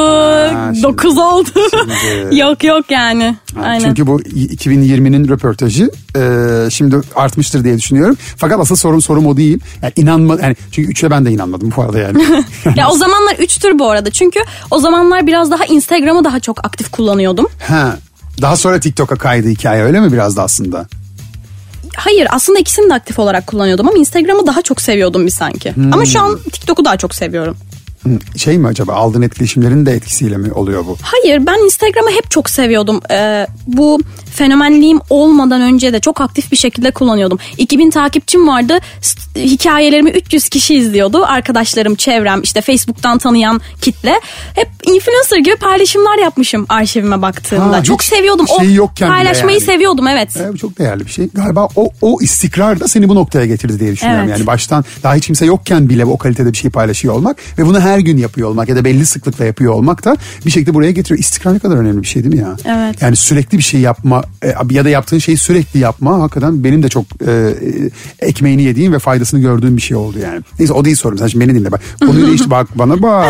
[0.74, 1.48] şimdi- 9 oldu.
[1.70, 3.36] şimdi- yok yok yani.
[3.54, 3.84] Ha, Aynen.
[3.84, 8.16] Çünkü bu 2020'nin röportajı e, şimdi artmıştır diye düşünüyorum.
[8.36, 9.60] Fakat asıl sorum sorum o değil.
[9.82, 12.24] Yani inanma yani çünkü üçe ben de inanmadım bu arada yani.
[12.76, 14.10] Ya o zamanlar 3'tür bu arada.
[14.10, 14.40] Çünkü
[14.70, 17.46] o zamanlar biraz daha Instagram'ı daha çok aktif kullanıyordum.
[17.68, 17.96] ha.
[18.42, 20.86] Daha sonra TikTok'a kaydı hikaye öyle mi biraz da aslında?
[21.96, 25.76] Hayır aslında ikisini de aktif olarak kullanıyordum ama Instagram'ı daha çok seviyordum bir sanki.
[25.76, 25.92] Hmm.
[25.92, 27.56] Ama şu an TikTok'u daha çok seviyorum.
[28.36, 30.96] Şey mi acaba aldığın etkileşimlerin de etkisiyle mi oluyor bu?
[31.02, 33.00] Hayır ben Instagram'ı hep çok seviyordum.
[33.10, 34.00] Ee, bu
[34.34, 37.38] fenomenliğim olmadan önce de çok aktif bir şekilde kullanıyordum.
[37.58, 38.78] 2000 takipçim vardı.
[39.36, 41.24] Hikayelerimi 300 kişi izliyordu.
[41.24, 44.20] Arkadaşlarım, çevrem, işte Facebook'tan tanıyan kitle.
[44.54, 47.76] Hep influencer gibi paylaşımlar yapmışım arşivime baktığımda.
[47.76, 48.46] Ha, çok seviyordum.
[48.48, 49.66] O şeyi yokken paylaşmayı yani.
[49.66, 50.28] seviyordum evet.
[50.52, 51.28] Bu çok değerli bir şey.
[51.34, 54.24] Galiba o, o istikrar da seni bu noktaya getirdi diye düşünüyorum.
[54.28, 54.38] Evet.
[54.38, 57.80] Yani baştan daha hiç kimse yokken bile o kalitede bir şey paylaşıyor olmak ve bunu
[57.80, 61.18] her gün yapıyor olmak ya da belli sıklıkla yapıyor olmak da bir şekilde buraya getiriyor.
[61.18, 62.56] İstikrar ne kadar önemli bir şey değil mi ya?
[62.64, 63.02] Evet.
[63.02, 66.88] Yani sürekli bir şey yapma e, ya da yaptığın şeyi sürekli yapma hakikaten benim de
[66.88, 70.40] çok e, e, ekmeğini yediğim ve faydasını gördüğüm bir şey oldu yani.
[70.58, 71.18] Neyse o değil sorum.
[71.18, 71.80] Sen şimdi beni dinle bak.
[72.00, 73.28] Konuyu değişti bak bana bak.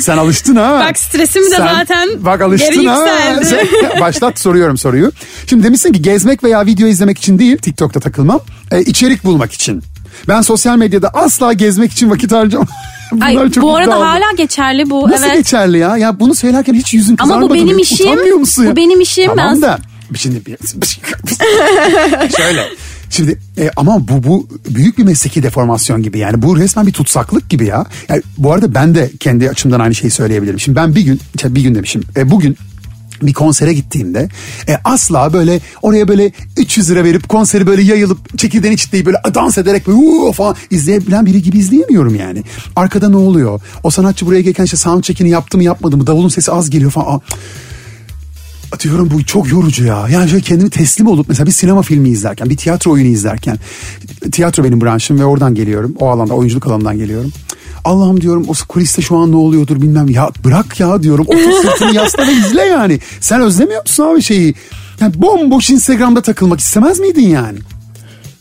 [0.00, 0.84] Sen alıştın ha.
[0.88, 3.06] Bak stresim de Sen- zaten Bak alıştın ha.
[3.44, 3.66] Sen-
[4.00, 5.12] Başlat soruyorum soruyu.
[5.46, 8.40] Şimdi demişsin ki gezmek veya video izlemek için değil TikTok'ta takılmam.
[8.70, 9.82] E, içerik bulmak için.
[10.28, 12.68] Ben sosyal medyada asla gezmek için vakit harcamam.
[13.12, 14.04] Bunlar Ay, çok bu arada iddialı.
[14.04, 15.10] hala geçerli bu.
[15.10, 15.36] Nasıl evet.
[15.36, 15.96] geçerli ya?
[15.96, 18.06] Ya bunu söylerken hiç yüzün Ama bu kızarmadı benim işim.
[18.06, 18.72] Utanmıyor musun ya?
[18.72, 19.26] Bu benim işim.
[19.26, 19.78] Tamam Ben- da
[20.14, 20.56] şimdi bir,
[22.36, 22.64] şöyle.
[23.10, 27.50] Şimdi e, ama bu bu büyük bir mesleki deformasyon gibi yani bu resmen bir tutsaklık
[27.50, 27.84] gibi ya.
[28.08, 30.60] Yani bu arada ben de kendi açımdan aynı şeyi söyleyebilirim.
[30.60, 32.02] Şimdi ben bir gün bir gün demişim.
[32.16, 32.56] E, bugün
[33.22, 34.28] bir konsere gittiğimde
[34.68, 39.58] e, asla böyle oraya böyle 300 lira verip konseri böyle yayılıp çekirdeğini çitleyip böyle dans
[39.58, 42.42] ederek böyle "Uuu" falan izleyebilen biri gibi izleyemiyorum yani.
[42.76, 43.60] Arkada ne oluyor?
[43.82, 46.06] O sanatçı buraya gelirken işte sound check'ini yaptı mı yapmadı mı?
[46.06, 47.14] Davulun sesi az geliyor falan.
[47.16, 47.20] Aa,
[48.82, 50.08] Diyorum bu çok yorucu ya.
[50.08, 53.58] Yani şöyle kendimi teslim olup mesela bir sinema filmi izlerken, bir tiyatro oyunu izlerken.
[54.32, 55.94] Tiyatro benim branşım ve oradan geliyorum.
[55.98, 57.32] O alanda, oyunculuk alanından geliyorum.
[57.86, 60.08] Allah'ım diyorum o kuliste şu an ne oluyordur bilmem.
[60.08, 61.26] Ya bırak ya diyorum.
[61.28, 63.00] Otur sırtını yasla ve izle yani.
[63.20, 64.54] Sen özlemiyor musun abi şeyi?
[65.00, 67.58] Yani bomboş Instagram'da takılmak istemez miydin yani?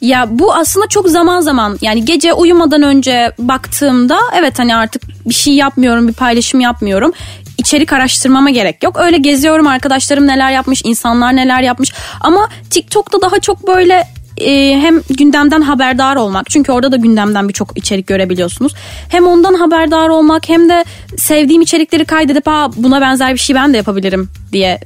[0.01, 5.33] Ya bu aslında çok zaman zaman yani gece uyumadan önce baktığımda evet hani artık bir
[5.33, 7.11] şey yapmıyorum bir paylaşım yapmıyorum.
[7.57, 8.99] içerik araştırmama gerek yok.
[8.99, 11.93] Öyle geziyorum arkadaşlarım neler yapmış, insanlar neler yapmış.
[12.21, 17.77] Ama TikTok'ta daha çok böyle e, hem gündemden haberdar olmak çünkü orada da gündemden birçok
[17.77, 18.75] içerik görebiliyorsunuz.
[19.09, 20.85] Hem ondan haberdar olmak hem de
[21.17, 24.79] sevdiğim içerikleri kaydedip ha buna benzer bir şey ben de yapabilirim diye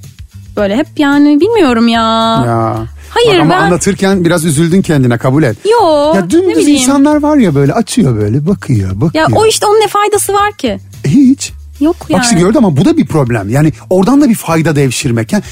[0.56, 2.02] böyle hep yani bilmiyorum ya.
[2.46, 2.86] Ya.
[3.10, 5.58] Hayır, Bak ama ben- anlatırken biraz üzüldün kendine kabul et.
[5.72, 9.30] Yo, Ya dümdüz insanlar var ya böyle açıyor böyle bakıyor bakıyor.
[9.30, 10.80] Ya o işte onun ne faydası var ki?
[11.06, 11.52] Hiç.
[11.80, 12.18] Yok yani.
[12.18, 13.50] Bak işte gördün ama bu da bir problem.
[13.50, 15.34] Yani oradan da bir fayda devşirmek.
[15.34, 15.44] Yani,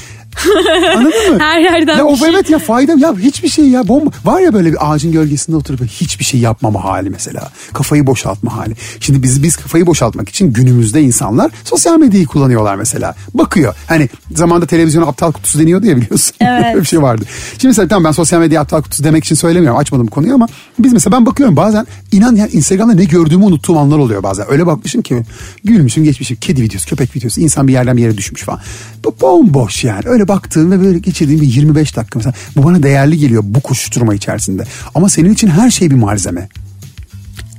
[0.96, 1.38] anladın mı?
[1.38, 2.28] Her yerden Ya bir o şey.
[2.28, 4.10] evet ya fayda ya hiçbir şey ya bomba.
[4.24, 7.50] Var ya böyle bir ağacın gölgesinde oturup hiçbir şey yapmama hali mesela.
[7.72, 8.74] Kafayı boşaltma hali.
[9.00, 13.14] Şimdi biz biz kafayı boşaltmak için günümüzde insanlar sosyal medyayı kullanıyorlar mesela.
[13.34, 13.74] Bakıyor.
[13.86, 16.34] Hani zamanda televizyona aptal kutusu deniyordu ya biliyorsun.
[16.48, 16.76] Evet.
[16.76, 17.24] Bir şey vardı.
[17.52, 19.78] Şimdi mesela tamam ben sosyal medya aptal kutusu demek için söylemiyorum.
[19.78, 20.46] Açmadım konuyu ama
[20.78, 24.46] biz mesela ben bakıyorum bazen inan yani Instagram'da ne gördüğümü unuttuğum anlar oluyor bazen.
[24.50, 25.22] Öyle bakmışım ki
[25.64, 26.36] gülmüşüm geçmişim.
[26.36, 28.60] Kedi videosu, köpek videosu, insan bir yerden bir yere düşmüş falan.
[29.04, 30.02] Bu bomboş yani.
[30.06, 32.34] Öyle baktığım ve böyle geçirdiğim bir 25 dakika mesela.
[32.56, 34.64] Bu bana değerli geliyor bu koşuşturma içerisinde.
[34.94, 36.48] Ama senin için her şey bir malzeme.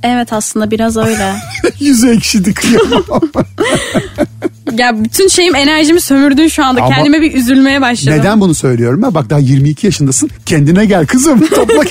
[0.02, 1.34] Evet aslında biraz öyle.
[1.80, 3.02] Yüzü ekşidi kıyamam.
[4.78, 6.82] ya bütün şeyim enerjimi sömürdün şu anda.
[6.82, 8.18] Ama- Kendime bir üzülmeye başladım.
[8.18, 9.14] Neden bunu söylüyorum ben?
[9.14, 10.30] Bak daha 22 yaşındasın.
[10.46, 11.46] Kendine gel kızım.
[11.54, 11.82] Topla,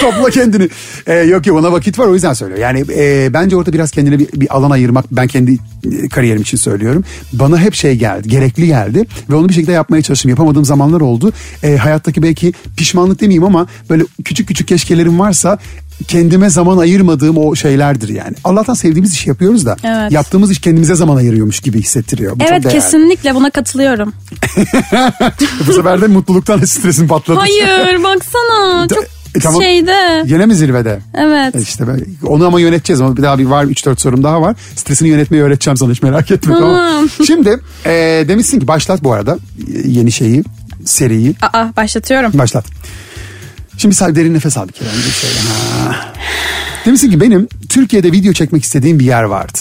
[0.00, 0.68] topla kendini.
[1.06, 2.60] Ee, yok yok ona vakit var o yüzden söylüyor.
[2.60, 6.56] Yani e, bence orada biraz kendine bir, bir alan ayırmak ben kendi e, kariyerim için
[6.56, 7.04] söylüyorum.
[7.32, 8.28] Bana hep şey geldi.
[8.28, 9.06] Gerekli geldi.
[9.30, 10.28] Ve onu bir şekilde yapmaya çalıştım.
[10.28, 11.32] Yapamadığım zamanlar oldu.
[11.62, 15.58] E, hayattaki belki pişmanlık demeyeyim ama böyle küçük küçük keşkelerim varsa
[16.08, 18.36] kendime zaman ayırmadığım o şeylerdir yani.
[18.44, 20.12] Allah'tan sevdiğimiz işi yapıyoruz da Evet.
[20.12, 22.40] yaptığımız iş kendimize zaman ayırıyormuş gibi hissettiriyor.
[22.40, 24.12] Bu Evet kesinlikle buna katılıyorum.
[25.68, 27.38] Bu sefer de mutluluktan stresin patladı.
[27.38, 29.04] Hayır baksana çok
[29.36, 29.62] E, tamam.
[29.62, 30.22] şeyde.
[30.26, 30.98] Yine mi zirvede?
[31.14, 31.56] Evet.
[31.56, 32.04] E işte böyle.
[32.26, 33.00] onu ama yöneteceğiz.
[33.00, 34.56] Ama bir daha bir var 3-4 sorum daha var.
[34.76, 36.54] Stresini yönetmeyi öğreteceğim sana hiç merak etme.
[36.54, 36.76] Tamam.
[36.76, 37.08] Tamam.
[37.26, 37.90] Şimdi e,
[38.28, 39.38] demişsin ki başlat bu arada
[39.74, 40.44] e, yeni şeyi,
[40.84, 41.34] seriyi.
[41.42, 42.30] Aa başlatıyorum.
[42.34, 42.64] Başlat.
[43.82, 44.88] Şimdi sadece derin nefes al bir kere.
[44.88, 45.38] önce şöyle.
[45.38, 46.12] Ha.
[46.86, 49.58] Demişsin ki benim Türkiye'de video çekmek istediğim bir yer vardı.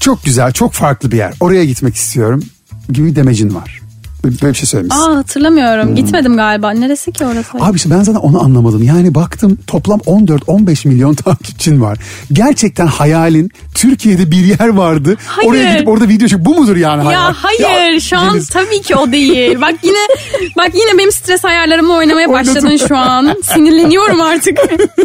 [0.00, 1.34] Çok güzel, çok farklı bir yer.
[1.40, 2.44] Oraya gitmek istiyorum
[2.92, 3.80] gibi bir demecin var.
[4.24, 5.02] Böyle bir şey söylemişsin.
[5.02, 5.94] Aa hatırlamıyorum.
[5.94, 6.70] Gitmedim galiba.
[6.70, 7.48] Neresi ki orası?
[7.60, 8.82] Abi işte ben zaten onu anlamadım.
[8.82, 11.98] Yani baktım toplam 14-15 milyon takipçin var.
[12.32, 15.16] Gerçekten hayalin Türkiye'de bir yer vardı.
[15.26, 15.50] Hayır.
[15.50, 16.44] Oraya gidip orada video çek.
[16.44, 17.20] Bu mudur yani hayal?
[17.22, 19.60] Ya hayır Ya, şu an Deniz, tabii ki o değil.
[19.60, 19.98] Bak yine
[20.56, 23.36] bak yine benim stres ayarlarımla oynamaya başladın şu an.
[23.44, 24.58] Sinirleniyorum artık.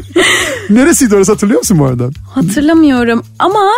[0.70, 2.10] Neresiydi orası hatırlıyor musun bu arada?
[2.36, 3.72] Hatırlamıyorum ama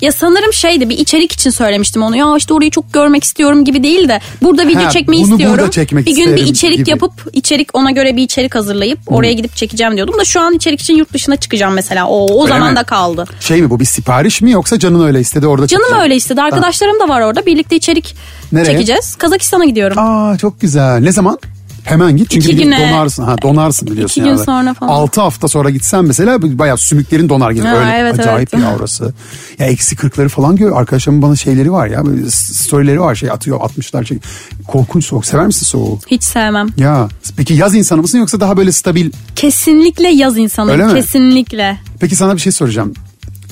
[0.00, 2.16] ya sanırım şeydi bir içerik için söylemiştim onu.
[2.16, 5.58] Ya işte orayı çok görmek istiyorum gibi değil de burada video Ha, çekmeyi bunu istiyorum.
[5.58, 6.90] burada çekmek bir gün bir içerik gibi.
[6.90, 10.80] yapıp içerik ona göre bir içerik hazırlayıp oraya gidip çekeceğim diyordum da şu an içerik
[10.80, 12.06] için yurt dışına çıkacağım mesela.
[12.08, 12.76] O o Öyle zaman mi?
[12.76, 13.24] da kaldı.
[13.40, 16.02] Şey mi bu bir sipariş mi yoksa canın öyle istedi orada Canım çekeceğim?
[16.04, 16.42] öyle istedi.
[16.42, 17.46] Arkadaşlarım da var orada.
[17.46, 18.16] Birlikte içerik
[18.52, 18.72] Nereye?
[18.72, 19.14] çekeceğiz.
[19.16, 19.98] Kazakistan'a gidiyorum.
[19.98, 20.98] Aa çok güzel.
[21.00, 21.38] Ne zaman?
[21.86, 22.88] Hemen git çünkü İki bir gün güne.
[22.90, 23.22] donarsın.
[23.22, 24.20] Ha donarsın biliyorsun.
[24.20, 24.44] İki gün yani.
[24.44, 24.90] sonra falan.
[24.92, 27.64] 6 hafta sonra gitsen mesela bayağı sümüklerin donar gibi.
[27.66, 28.64] Ha, Öyle evet, acayip evet.
[28.64, 29.14] ya orası.
[29.58, 30.72] Ya eksi 40'ları falan gör.
[30.72, 32.06] Arkadaşlarımın bana şeyleri var ya.
[32.06, 34.04] Böyle storyleri var şey atıyor 60'lar.
[34.04, 34.18] Şey.
[34.66, 35.26] Korkunç soğuk.
[35.26, 35.98] Sever misin soğuğu?
[36.06, 36.68] Hiç sevmem.
[36.76, 39.10] Ya peki yaz insanı mısın yoksa daha böyle stabil?
[39.36, 40.80] Kesinlikle yaz insanıyım.
[40.80, 41.00] Öyle mi?
[41.00, 41.78] Kesinlikle.
[42.00, 42.94] Peki sana bir şey soracağım.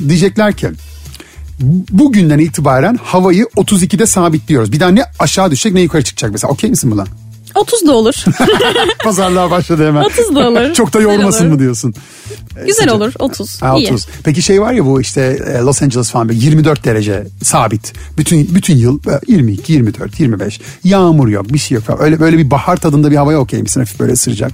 [0.09, 0.69] Diyecekler ki
[1.91, 4.73] bugünden itibaren havayı 32'de sabitliyoruz.
[4.73, 6.53] Bir daha ne aşağı düşecek ne yukarı çıkacak mesela.
[6.53, 7.05] Okey misin buna?
[7.55, 8.25] 30 da olur.
[9.05, 10.05] Pazarlığa başladı hemen.
[10.05, 10.75] 30 da olur.
[10.75, 11.95] Çok da yormasın mı diyorsun?
[12.67, 12.95] Güzel Sıcak.
[12.95, 13.63] olur 30.
[13.63, 13.89] Ha, İyi.
[13.89, 14.07] 30.
[14.25, 17.93] Peki şey var ya bu işte e, Los Angeles falan böyle 24 derece sabit.
[18.19, 20.61] Bütün bütün yıl e, 22, 24, 25.
[20.85, 22.03] Yağmur yok, bir şey yok falan.
[22.03, 23.81] Öyle böyle bir bahar tadında bir havaya okey misin?
[23.81, 24.53] Hafif böyle ısıracak.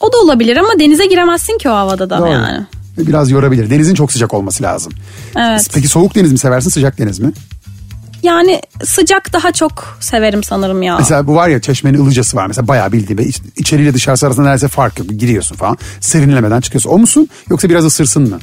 [0.00, 2.66] O da olabilir ama denize giremezsin ki o havada da yani.
[2.98, 3.70] Ve Biraz yorabilir.
[3.70, 4.92] Denizin çok sıcak olması lazım.
[5.36, 5.68] Evet.
[5.74, 7.32] Peki soğuk deniz mi seversin, sıcak deniz mi?
[8.24, 10.96] Yani sıcak daha çok severim sanırım ya.
[10.98, 12.46] Mesela bu var ya çeşmenin ılıcası var.
[12.46, 13.18] Mesela bayağı bildiğim.
[13.28, 15.08] iç, içeriyle dışarısı arasında neredeyse fark yok.
[15.10, 15.78] Giriyorsun falan.
[16.00, 16.90] Serinlemeden çıkıyorsun.
[16.90, 17.28] O musun?
[17.50, 18.38] Yoksa biraz ısırsın mı?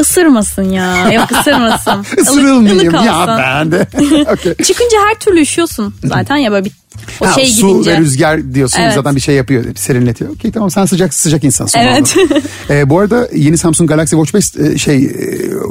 [0.00, 1.12] Isırmasın ya.
[1.12, 2.06] Yok ısırmasın.
[2.16, 3.86] Isırılmayayım ya ben de.
[4.32, 4.54] Okey.
[4.54, 6.72] Çıkınca her türlü üşüyorsun zaten ya böyle bir
[7.20, 7.90] o Ha, şey su gidince.
[7.92, 8.94] ve rüzgar diyorsun Evet.
[8.94, 10.30] zaten bir şey yapıyor serinletiyor.
[10.30, 11.78] Okey tamam sen sıcak sıcak insansın.
[11.78, 12.16] Evet.
[12.70, 15.10] Ee, bu arada yeni Samsung Galaxy Watch 5 e, şey e,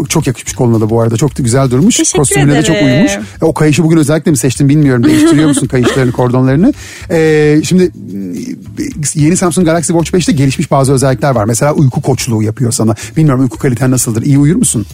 [0.09, 1.95] çok yakışmış koluna da bu arada çok da güzel durmuş.
[1.97, 2.95] Teşekkür Kostümüne de çok ederim.
[2.95, 3.11] uymuş.
[3.41, 5.03] E, o kayışı bugün özellikle mi seçtin bilmiyorum.
[5.03, 6.73] Değiştiriyor musun kayışlarını kordonlarını?
[7.11, 7.89] Ee, şimdi e,
[9.15, 11.45] yeni Samsung Galaxy Watch 5'te gelişmiş bazı özellikler var.
[11.45, 12.95] Mesela uyku koçluğu yapıyor sana.
[13.17, 14.21] Bilmiyorum uyku kaliten nasıldır?
[14.21, 14.85] İyi uyur musun?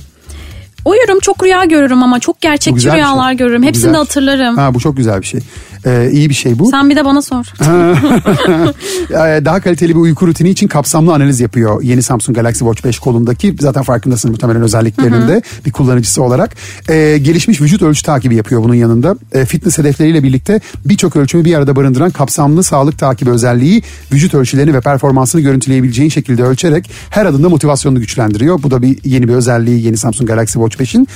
[0.85, 3.37] Uyurum çok rüya görürüm ama çok gerçekçi rüyalar şey.
[3.37, 3.63] görürüm.
[3.63, 3.93] Hepsini güzel.
[3.93, 4.57] de hatırlarım.
[4.57, 5.39] Ha bu çok güzel bir şey.
[5.85, 6.69] Ee, iyi bir şey bu.
[6.69, 7.45] Sen bir de bana sor.
[9.09, 12.99] Ee, daha kaliteli bir uyku rutini için kapsamlı analiz yapıyor yeni Samsung Galaxy Watch 5
[12.99, 16.55] kolundaki zaten farkındasın muhtemelen özelliklerinde bir kullanıcısı olarak.
[16.89, 19.15] Ee, gelişmiş vücut ölçü takibi yapıyor bunun yanında.
[19.31, 23.81] Ee, fitness hedefleriyle birlikte birçok ölçümü bir arada barındıran kapsamlı sağlık takibi özelliği
[24.13, 28.63] vücut ölçülerini ve performansını görüntüleyebileceğin şekilde ölçerek her adımda motivasyonunu güçlendiriyor.
[28.63, 31.07] Bu da bir yeni bir özelliği yeni Samsung Galaxy Watch 5'in.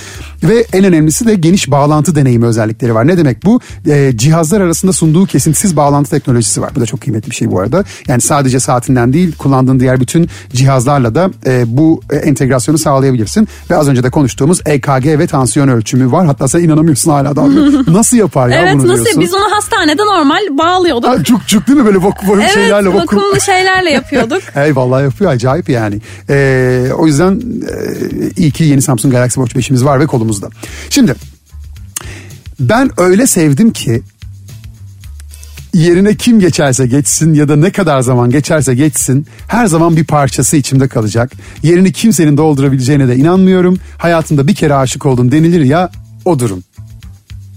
[0.43, 3.07] Ve en önemlisi de geniş bağlantı deneyimi özellikleri var.
[3.07, 3.59] Ne demek bu?
[3.87, 6.71] Ee, cihazlar arasında sunduğu kesintisiz bağlantı teknolojisi var.
[6.75, 7.83] Bu da çok kıymetli bir şey bu arada.
[8.07, 13.47] Yani sadece saatinden değil kullandığın diğer bütün cihazlarla da e, bu e, entegrasyonu sağlayabilirsin.
[13.69, 16.25] Ve az önce de konuştuğumuz EKG ve tansiyon ölçümü var.
[16.25, 17.45] Hatta sen inanamıyorsun hala da.
[17.93, 19.21] nasıl yapar ya evet bunu nasıl diyorsun.
[19.21, 21.09] biz onu hastanede normal bağlıyorduk.
[21.09, 23.01] Ha, cuk cuk değil mi böyle vakum evet şeylerle vakum.
[23.01, 24.41] vakumlu şeylerle yapıyorduk.
[24.55, 26.01] Eyvallah yapıyor acayip yani.
[26.29, 27.81] Ee, o yüzden e,
[28.37, 30.49] iyi ki yeni Samsung Galaxy Watch 5'imiz var ve kolumuzda.
[30.89, 31.15] Şimdi
[32.59, 34.01] ben öyle sevdim ki
[35.73, 40.57] yerine kim geçerse geçsin ya da ne kadar zaman geçerse geçsin her zaman bir parçası
[40.57, 41.31] içimde kalacak.
[41.63, 43.79] Yerini kimsenin doldurabileceğine de inanmıyorum.
[43.97, 45.91] Hayatımda bir kere aşık oldum denilir ya
[46.25, 46.63] o durum.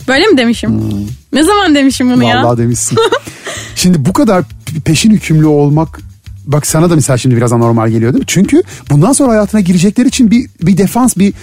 [0.09, 0.81] Böyle mi demişim?
[1.33, 2.35] Ne zaman demişim bunu ya?
[2.35, 2.45] Hmm.
[2.45, 2.99] Vallahi demişsin.
[3.77, 4.45] Şimdi bu kadar
[4.85, 6.01] peşin hükümlü olmak
[6.47, 8.27] bak sana da mesela şimdi biraz anormal geliyor değil mi?
[8.27, 11.35] Çünkü bundan sonra hayatına girecekler için bir bir defans bir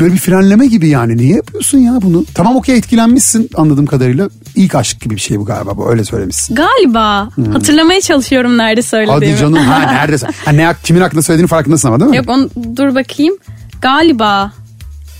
[0.00, 1.16] böyle bir frenleme gibi yani.
[1.16, 2.24] Niye yapıyorsun ya bunu?
[2.34, 4.28] Tamam okey etkilenmişsin anladığım kadarıyla.
[4.56, 6.54] İlk aşk gibi bir şey bu galiba bu öyle söylemişsin.
[6.54, 7.28] Galiba.
[7.52, 9.26] Hatırlamaya çalışıyorum nerede söylediğimi.
[9.26, 10.28] Hadi canım ha neredesin?
[10.44, 12.16] Ha, ne, kimin hakkında söylediğini farkındasın ama değil mi?
[12.16, 13.34] Yok onu dur bakayım.
[13.82, 14.52] Galiba.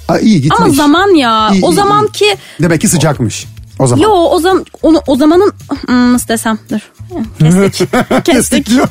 [0.09, 0.61] Ha, iyi gitmiş.
[0.61, 1.51] Ama zaman ya.
[1.53, 2.13] İyi, o iyi, zaman iyi.
[2.13, 3.47] ki Demek ki sıcakmış.
[3.79, 4.03] O zaman.
[4.03, 5.53] Yo o zaman onu o zamanın
[5.87, 6.91] hmm, nasıl desem dur.
[7.39, 7.89] Kestik.
[8.25, 8.67] Kestik.
[8.67, 8.89] diyor.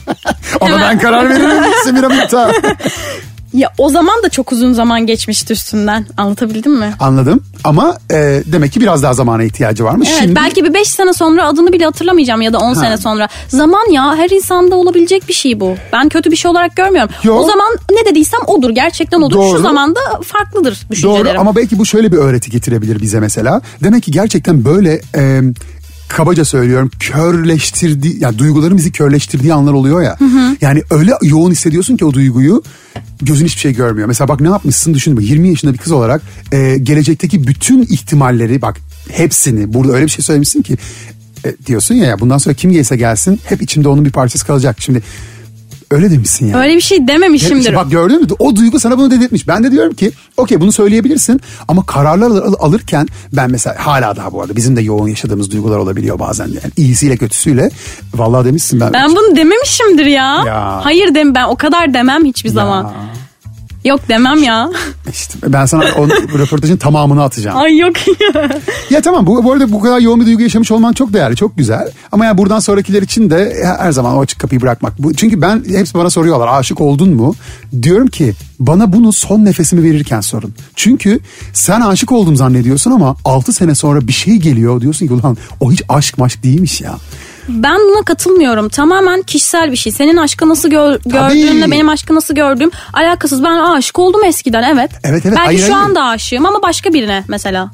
[0.59, 1.63] Ona ben karar veririm.
[1.83, 2.55] Semira Miktar.
[3.53, 6.05] Ya o zaman da çok uzun zaman geçmişti üstünden.
[6.17, 6.93] Anlatabildim mi?
[6.99, 10.09] Anladım ama e, demek ki biraz daha zamana ihtiyacı varmış.
[10.11, 13.27] Evet Şimdi belki bir 5 sene sonra adını bile hatırlamayacağım ya da 10 sene sonra.
[13.47, 15.75] Zaman ya her insanda olabilecek bir şey bu.
[15.93, 17.11] Ben kötü bir şey olarak görmüyorum.
[17.23, 17.35] Yo.
[17.35, 19.35] O zaman ne dediysem odur gerçekten odur.
[19.35, 19.57] Doğru.
[19.57, 21.41] Şu zamanda farklıdır Doğru düşüncelerim.
[21.41, 23.61] ama belki bu şöyle bir öğreti getirebilir bize mesela.
[23.83, 25.41] Demek ki gerçekten böyle e,
[26.07, 30.17] kabaca söylüyorum körleştirdiği yani duyguların bizi körleştirdiği anlar oluyor ya.
[30.61, 32.63] Yani öyle yoğun hissediyorsun ki o duyguyu
[33.21, 34.07] gözün hiçbir şey görmüyor.
[34.07, 38.61] Mesela bak ne yapmışsın düşün bak 20 yaşında bir kız olarak e, gelecekteki bütün ihtimalleri
[38.61, 38.77] bak
[39.11, 40.77] hepsini burada öyle bir şey söylemişsin ki
[41.45, 44.75] e, diyorsun ya, ya bundan sonra kim gelse gelsin hep içimde onun bir parçası kalacak.
[44.79, 45.01] Şimdi
[45.93, 46.63] öyle demişsin yani.
[46.63, 47.59] Öyle bir şey dememişimdir.
[47.59, 48.27] İşte bak gördün mü?
[48.39, 49.47] O duygu sana bunu dedirtmiş.
[49.47, 54.31] Ben de diyorum ki okey bunu söyleyebilirsin ama kararlar al- alırken ben mesela hala daha
[54.31, 57.69] bu arada bizim de yoğun yaşadığımız duygular olabiliyor bazen yani iyisiyle kötüsüyle.
[58.15, 58.93] Vallahi demişsin ben.
[58.93, 60.43] Ben bunu dememişimdir ya.
[60.47, 60.79] Ya.
[60.85, 62.93] Hayır dem ben o kadar demem hiçbir zaman.
[63.85, 64.69] Yok demem ya.
[65.11, 67.57] İşte ben sana o röportajın tamamını atacağım.
[67.57, 68.49] Ay yok ya.
[68.89, 71.57] Ya tamam bu, bu arada bu kadar yoğun bir duygu yaşamış olman çok değerli, çok
[71.57, 71.91] güzel.
[72.11, 75.03] Ama ya buradan sonrakiler için de her zaman o açık kapıyı bırakmak.
[75.03, 77.35] Bu, çünkü ben hepsi bana soruyorlar aşık oldun mu?
[77.81, 80.53] Diyorum ki bana bunu son nefesimi verirken sorun.
[80.75, 81.19] Çünkü
[81.53, 85.71] sen aşık oldum zannediyorsun ama 6 sene sonra bir şey geliyor diyorsun ki ulan o
[85.71, 86.95] hiç aşk maşk değilmiş ya.
[87.49, 88.69] Ben buna katılmıyorum.
[88.69, 89.91] Tamamen kişisel bir şey.
[89.91, 93.43] Senin aşkı nasıl gör, gördüğünle benim aşkı nasıl gördüğüm alakasız.
[93.43, 94.91] Ben aşık oldum eskiden evet.
[95.03, 95.37] Evet, evet.
[95.37, 95.85] Belki Hayır, şu hayır.
[95.85, 97.71] anda aşığım ama başka birine mesela.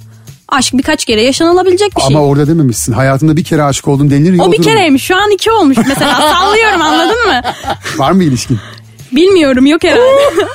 [0.48, 2.16] Aşk birkaç kere yaşanılabilecek bir şey.
[2.16, 2.94] Ama orada dememişsin.
[2.94, 4.44] Hayatında bir kere aşık oldum denilir ya.
[4.44, 7.42] o bir kereymiş şu an iki olmuş mesela sallıyorum anladın mı?
[7.98, 8.60] Var mı ilişkin?
[9.12, 10.48] Bilmiyorum yok herhalde.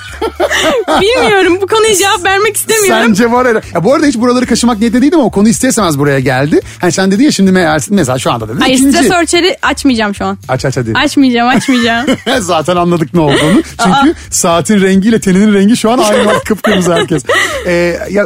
[1.01, 3.07] Bilmiyorum bu konuya cevap vermek istemiyorum.
[3.07, 3.67] Sence var herhalde.
[3.75, 6.61] Ya bu arada hiç buraları kaşımak niyetinde değildim ama konu istesemez buraya geldi.
[6.81, 8.57] Hani sen dedi ya şimdi meğer, mesela şu anda dedi.
[8.61, 8.97] Hayır ikinci.
[8.99, 10.39] stres ölçeri açmayacağım şu an.
[10.49, 10.93] Aç aç hadi.
[10.95, 12.07] Açmayacağım açmayacağım.
[12.41, 13.63] Zaten anladık ne olduğunu.
[13.85, 17.23] Çünkü saatin rengiyle teninin rengi şu an aynı bak kıpkırmızı herkes.
[17.67, 18.25] Ee, ya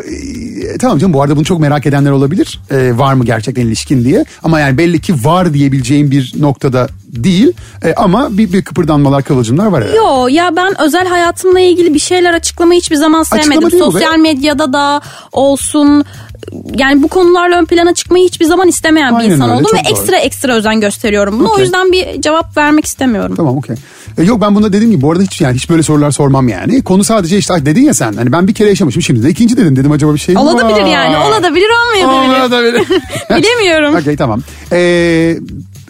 [0.75, 2.61] e, tamam canım bu arada bunu çok merak edenler olabilir.
[2.71, 4.25] Ee, var mı gerçekten ilişkin diye.
[4.43, 7.53] Ama yani belli ki var diyebileceğim bir noktada değil.
[7.85, 9.97] Ee, ama bir, bir kıpırdanmalar kıvılcımlar var herhalde.
[9.97, 13.71] Yo ya ben özel hayatımla ilgili bir şeyler açıklamayı hiçbir zaman sevmedim.
[13.73, 13.79] be.
[13.79, 15.01] Sosyal medyada da
[15.33, 16.05] olsun
[16.77, 19.85] yani bu konularla ön plana çıkmayı hiçbir zaman istemeyen bir Aynen insan öyle, oldum ve
[19.85, 19.93] doğru.
[19.93, 21.39] ekstra ekstra özen gösteriyorum.
[21.41, 21.65] Bunu o Okey.
[21.65, 23.37] yüzden bir cevap vermek istemiyorum.
[23.37, 23.77] Tamam okey.
[24.19, 26.85] E, yok ben bunda dediğim gibi bu arada hiç yani hiç böyle sorular sormam yani.
[26.85, 29.77] Konu sadece işte dedin ya sen hani ben bir kere yaşamışım şimdi de ikinci dedin
[29.77, 30.45] dedim acaba bir şey mi var?
[30.53, 31.17] Olabilir yani.
[31.17, 32.41] Olabilir olmayabilir.
[32.49, 32.87] Olabilir.
[33.43, 33.95] Bilemiyorum.
[34.01, 34.43] Okey tamam.
[34.73, 35.37] Ee,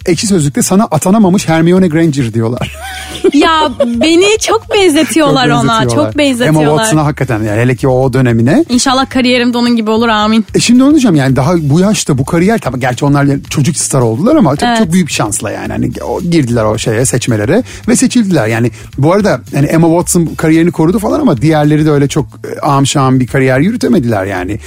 [0.08, 2.76] ekşi sözlükte sana atanamamış Hermione Granger diyorlar.
[3.34, 5.88] ya beni çok benzetiyorlar ona.
[5.88, 6.64] Çok Emma benzetiyorlar.
[6.64, 8.64] Watson'a hakikaten yani hele ki o dönemine.
[8.68, 10.46] İnşallah kariyerim de onun gibi olur amin.
[10.54, 14.00] E şimdi onu diyeceğim yani daha bu yaşta bu kariyer tabii gerçi onlar çocuk star
[14.00, 14.78] oldular ama çok, Evet.
[14.78, 15.72] çok büyük bir şansla yani.
[15.72, 18.46] Hani o, girdiler o şeye seçmelere ve seçildiler.
[18.46, 22.60] Yani bu arada yani Emma Watson kariyerini korudu falan ama diğerleri de öyle çok e,
[22.60, 24.58] ağam şahım bir kariyer yürütemediler yani.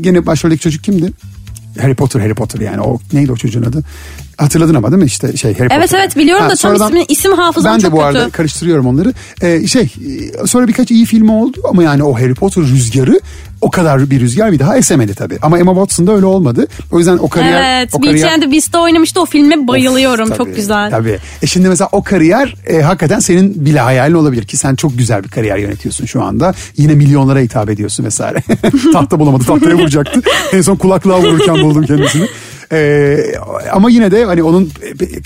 [0.00, 1.12] Gene başroldeki çocuk kimdi?
[1.80, 3.82] Harry Potter Harry Potter yani o neydi o çocuğun adı?
[4.40, 5.98] Hatırladın ama değil mi işte şey Harry Evet Potter.
[6.00, 8.30] evet biliyorum da tam ismini, isim hafızam Ben de çok bu arada kötü.
[8.30, 9.14] karıştırıyorum onları.
[9.42, 9.92] Ee, şey
[10.46, 13.20] sonra birkaç iyi filmi oldu ama yani o Harry Potter rüzgarı
[13.60, 15.38] o kadar bir rüzgar bir daha esemedi tabii.
[15.42, 16.66] Ama Emma Watson'da öyle olmadı.
[16.90, 17.78] O yüzden o kariyer...
[17.80, 20.90] Evet, o Beauty and the Beast'te oynamıştı o filme bayılıyorum Of, çok tabii, güzel.
[20.90, 21.18] Tabii.
[21.42, 25.24] E şimdi mesela o kariyer e, hakikaten senin bile hayalin olabilir ki sen çok güzel
[25.24, 26.54] bir kariyer yönetiyorsun şu anda.
[26.76, 28.42] Yine milyonlara hitap ediyorsun vesaire.
[28.92, 30.20] Tahta bulamadı tahtaya vuracaktı.
[30.52, 32.28] en son kulaklığa vururken buldum kendisini.
[32.72, 33.18] E,
[33.72, 34.70] ama yine de hani onun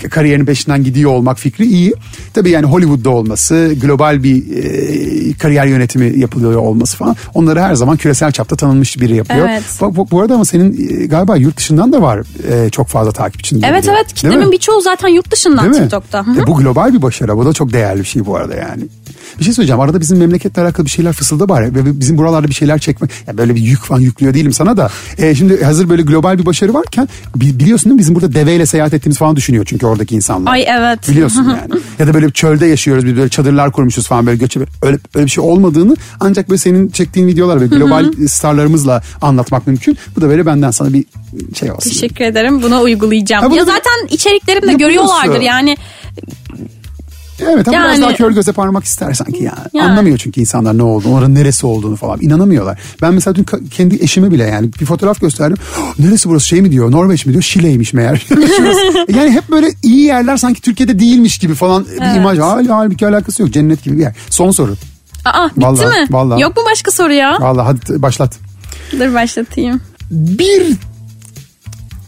[0.09, 1.93] kariyerinin peşinden gidiyor olmak fikri iyi.
[2.33, 7.15] Tabii yani Hollywood'da olması, global bir e, kariyer yönetimi yapılıyor olması falan.
[7.33, 9.49] Onları her zaman küresel çapta tanınmış biri yapıyor.
[9.49, 9.63] Evet.
[9.81, 13.61] Bu, bu, arada ama senin e, galiba yurt dışından da var e, çok fazla takipçin.
[13.61, 14.01] diye Evet biliyorum.
[14.05, 15.83] evet kitlemin birçoğu zaten yurt dışından Değil?
[15.83, 16.25] TikTok'ta.
[16.43, 17.37] E, bu global bir başarı.
[17.37, 18.83] Bu da çok değerli bir şey bu arada yani.
[19.39, 19.79] Bir şey söyleyeceğim.
[19.79, 21.75] Arada bizim memleketle alakalı bir şeyler fısılda var.
[21.75, 23.11] Ve bizim buralarda bir şeyler çekmek.
[23.27, 24.89] Ya böyle bir yük falan yüklüyor değilim sana da.
[25.17, 27.99] E, şimdi hazır böyle global bir başarı varken biliyorsun değil mi?
[27.99, 30.51] Bizim burada deveyle seyahat ettiğimiz falan düşünüyor çünkü oradaki insanlar.
[30.51, 31.09] Ay evet.
[31.09, 31.81] Biliyorsun yani.
[31.99, 33.05] ya da böyle çölde yaşıyoruz.
[33.05, 34.65] Biz böyle çadırlar kurmuşuz falan böyle göçebe.
[34.81, 39.97] Öyle, öyle bir şey olmadığını ancak böyle senin çektiğin videolar ve global starlarımızla anlatmak mümkün.
[40.15, 41.05] Bu da böyle benden sana bir
[41.55, 41.89] şey olsun.
[41.89, 42.63] Teşekkür ederim.
[42.63, 43.43] Buna uygulayacağım.
[43.43, 45.77] Ha, bunu ya zaten içeriklerimde görüyorlardır yani.
[47.39, 49.57] Evet ama biraz Yani- daha kör göze parmak ister sanki yani.
[49.73, 49.89] Yani.
[49.91, 52.21] Anlamıyor çünkü insanlar ne olduğunu, onların neresi olduğunu falan.
[52.21, 52.79] İnanamıyorlar.
[53.01, 55.57] Ben mesela dün kendi eşime bile yani bir fotoğraf gösterdim.
[55.79, 58.17] "Oh, neresi burası şey mi diyor, Norveç mi diyor, Şile'ymiş meğer.
[58.27, 59.05] Şurası.
[59.09, 62.39] yani hep böyle iyi yerler sanki Türkiye'de değilmiş gibi falan bir imaj.
[62.39, 63.51] Hal, halbuki alakası yok.
[63.51, 64.15] Cennet gibi bir yer.
[64.29, 64.75] Son soru.
[65.25, 66.07] Aa bitti Vallahi, mi?
[66.09, 66.41] vallahi.
[66.41, 67.37] Yok mu başka soru ya?
[67.39, 68.37] Vallahi hadi başlat.
[68.91, 69.81] Dur başlatayım.
[70.11, 70.67] Bir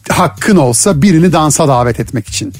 [0.10, 2.54] hakkın olsa birini dansa davet etmek için.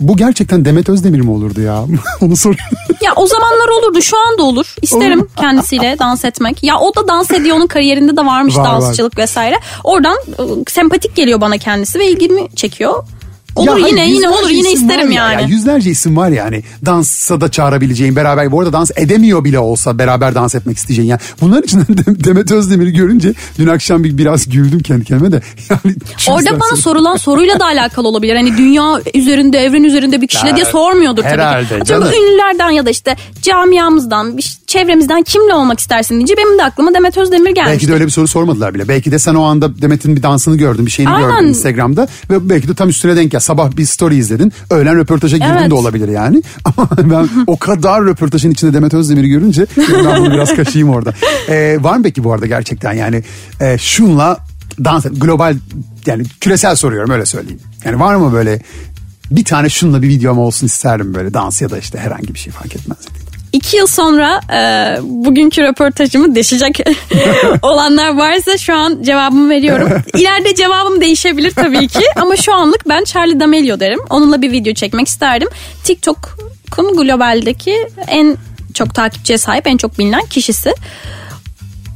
[0.00, 1.84] Bu gerçekten Demet Özdemir mi olurdu ya?
[2.20, 2.76] Onu soruyorum.
[3.02, 4.74] Ya o zamanlar olurdu şu anda olur.
[4.82, 6.62] İsterim kendisiyle dans etmek.
[6.62, 9.56] Ya o da dans ediyor onun kariyerinde de varmış Var, dansçılık vesaire.
[9.84, 13.04] Oradan ıı, sempatik geliyor bana kendisi ve ilgimi çekiyor.
[13.56, 15.42] Olur Ya hayır, yine yine yüzlerce olur yine isterim yani.
[15.42, 15.48] ya.
[15.48, 16.62] Yüzlerce isim var yani.
[16.86, 18.52] Dansa da çağırabileceğin beraber.
[18.52, 21.08] Bu arada dans edemiyor bile olsa beraber dans etmek isteyeceğin.
[21.08, 25.42] Yani bunların içinden de- Demet Özdemir'i görünce dün akşam bir biraz güldüm kendi kendime de.
[25.70, 25.94] Yani
[26.28, 26.76] Orada bana soru.
[26.80, 28.36] sorulan soruyla da alakalı olabilir.
[28.36, 31.80] Hani dünya üzerinde, evren üzerinde bir kişiyle Ya, diye sormuyordur tabii herhalde ki.
[31.82, 32.18] Atıyorum canım.
[32.24, 37.50] ünlülerden ya da işte camiamızdan, çevremizden kimle olmak istersin deyince benim de aklıma Demet Özdemir
[37.50, 37.70] gelmiş.
[37.72, 38.88] Belki de öyle bir soru sormadılar bile.
[38.88, 41.30] Belki de sen o anda Demet'in bir dansını gördün, bir şeyini Aynen.
[41.30, 43.40] gördün Instagram'da ve belki de tam üstüne denk gel.
[43.42, 45.70] Sabah bir story izledin, öğlen röportaja girdin Evet.
[45.70, 46.42] de olabilir yani.
[46.64, 49.66] Ama ben o kadar röportajın içinde Demet Özdemir'i görünce
[50.04, 51.14] ben bunu biraz kaşıyım orada.
[51.48, 53.22] Ee, var mı peki bu arada gerçekten yani
[53.60, 54.38] e, şunla
[54.84, 55.56] dans et, global
[56.06, 57.60] yani küresel soruyorum öyle söyleyeyim.
[57.84, 58.62] Yani var mı böyle
[59.30, 62.52] bir tane şunla bir videom olsun isterdim böyle dans ya da işte herhangi bir şey
[62.52, 62.98] fark etmez.
[63.52, 66.80] İki yıl sonra e, bugünkü röportajımı deşecek
[67.62, 69.88] olanlar varsa şu an cevabımı veriyorum.
[70.14, 74.00] İleride cevabım değişebilir tabii ki ama şu anlık ben Charlie D'Amelio derim.
[74.10, 75.48] Onunla bir video çekmek isterdim.
[75.84, 78.36] TikTok'un globaldeki en
[78.74, 80.74] çok takipçiye sahip en çok bilinen kişisi.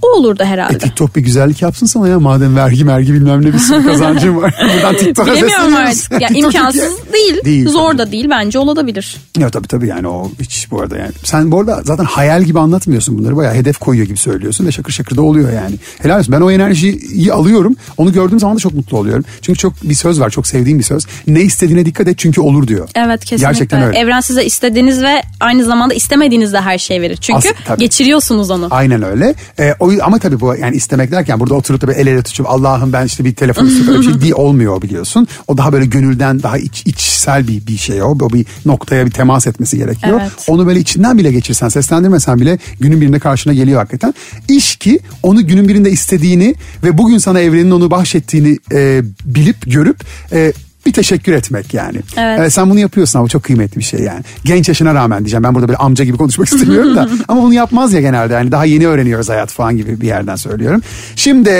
[0.06, 0.74] O olurdu herhalde.
[0.74, 4.36] E, TikTok bir güzellik yapsın sana ya madem vergi mergi bilmem ne bir sürü kazancın
[4.36, 4.54] var.
[4.74, 6.20] Buradan TikTok'a Bilemiyorum artık.
[6.20, 7.44] Ya, imkansız değil.
[7.44, 7.98] Değil Zor tabii.
[7.98, 8.26] da değil.
[8.30, 9.16] Bence olabilir.
[9.38, 11.12] Ya tabii tabii yani o hiç bu arada yani.
[11.24, 13.36] Sen bu arada zaten hayal gibi anlatmıyorsun bunları.
[13.36, 15.76] Bayağı hedef koyuyor gibi söylüyorsun ve şakır şakır da oluyor yani.
[16.02, 16.32] Helal olsun.
[16.32, 17.76] Ben o enerjiyi alıyorum.
[17.96, 19.24] Onu gördüğüm zaman da çok mutlu oluyorum.
[19.42, 20.30] Çünkü çok bir söz var.
[20.30, 21.06] Çok sevdiğim bir söz.
[21.26, 22.88] Ne istediğine dikkat et çünkü olur diyor.
[22.94, 23.46] Evet kesinlikle.
[23.46, 23.98] Gerçekten öyle.
[23.98, 27.16] Evren size istediğiniz ve aynı zamanda istemediğiniz de her şey verir.
[27.16, 27.80] Çünkü tabii.
[27.80, 28.68] geçiriyorsunuz onu.
[28.70, 29.34] Aynen öyle.
[29.58, 32.92] Ee, o, ama tabii bu yani istemek derken burada oturup da el ele tutup Allah'ım
[32.92, 35.28] ben işte bir telefon istiyorum öyle bir şey değil olmuyor biliyorsun.
[35.48, 38.06] O daha böyle gönülden daha iç, içsel bir, bir şey o.
[38.06, 40.20] O bir noktaya bir temas etmesi gerekiyor.
[40.22, 40.32] Evet.
[40.48, 44.14] Onu böyle içinden bile geçirsen seslendirmesen bile günün birinde karşına geliyor hakikaten.
[44.48, 46.54] İş ki onu günün birinde istediğini
[46.84, 49.96] ve bugün sana evrenin onu bahşettiğini e, bilip görüp
[50.32, 50.52] e,
[50.86, 51.98] bir teşekkür etmek yani.
[52.16, 52.40] Evet.
[52.40, 54.20] E, sen bunu yapıyorsun ama çok kıymetli bir şey yani.
[54.44, 57.92] Genç yaşına rağmen diyeceğim ben burada böyle amca gibi konuşmak istemiyorum da ama bunu yapmaz
[57.92, 60.82] ya genelde yani daha yeni öğreniyoruz hayat falan gibi bir yerden söylüyorum.
[61.16, 61.50] Şimdi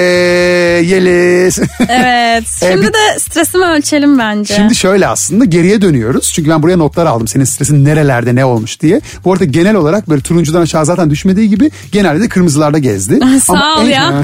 [0.87, 1.59] Yeliz.
[1.89, 2.45] Evet.
[2.63, 4.55] E, Şimdi bir- de stresimi ölçelim bence.
[4.55, 6.33] Şimdi şöyle aslında geriye dönüyoruz.
[6.35, 7.29] Çünkü ben buraya notlar aldım.
[7.29, 9.01] Senin stresin nerelerde ne olmuş diye.
[9.25, 13.21] Bu arada genel olarak böyle turuncudan aşağı zaten düşmediği gibi genelde de kırmızılarda gezdi.
[13.45, 14.23] Sağ ol en, ya.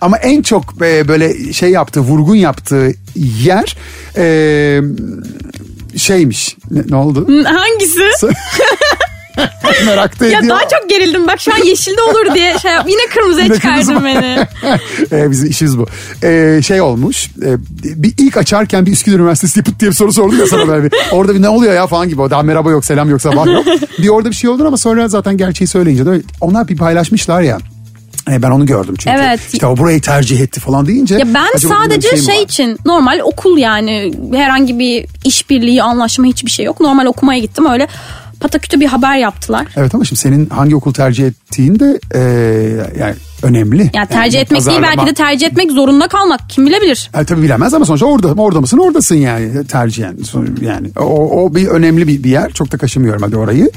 [0.00, 2.94] ama en çok e, böyle şey yaptığı, vurgun yaptığı
[3.42, 3.76] yer
[4.16, 4.80] e,
[5.96, 6.56] şeymiş.
[6.70, 7.44] Ne, ne oldu?
[7.44, 8.02] Hangisi?
[9.86, 10.56] Merakta ya ediyor.
[10.56, 11.26] daha çok gerildim.
[11.26, 12.86] Bak şu an yeşilde olur diye şey yap.
[12.88, 14.46] Yine kırmızıya çıkardın beni.
[15.12, 15.86] ee, bizim işimiz bu.
[16.24, 17.30] Ee, şey olmuş.
[17.42, 20.88] e, bir ilk açarken bir Üsküdar Üniversitesi pıt diye bir soru sordum ya sana böyle.
[21.12, 22.30] Orada bir ne oluyor ya falan gibi.
[22.30, 23.66] Daha merhaba yok, selam yok, sabah yok.
[23.98, 27.58] bir orada bir şey oldu ama sonra zaten gerçeği söyleyince de onlar bir paylaşmışlar ya.
[28.30, 29.16] E, ben onu gördüm çünkü.
[29.16, 29.40] Evet.
[29.52, 31.14] İşte o burayı tercih etti falan deyince.
[31.14, 36.64] Ya ben sadece şey şey için normal okul yani herhangi bir işbirliği, anlaşma hiçbir şey
[36.64, 36.80] yok.
[36.80, 37.88] Normal okumaya gittim öyle
[38.40, 39.66] patakütü bir haber yaptılar.
[39.76, 42.20] Evet ama şimdi senin hangi okul tercih ettiğin de e,
[43.00, 43.90] yani önemli.
[43.94, 47.10] Yani tercih Yani etmek değil belki de tercih etmek zorunda kalmak kim bilebilir.
[47.20, 50.16] E, tabii bilemez ama sonuçta orada orada mısın oradasın yani tercihen
[50.60, 53.70] yani o, o bir önemli bir, bir yer çok da kaşımıyorum hadi orayı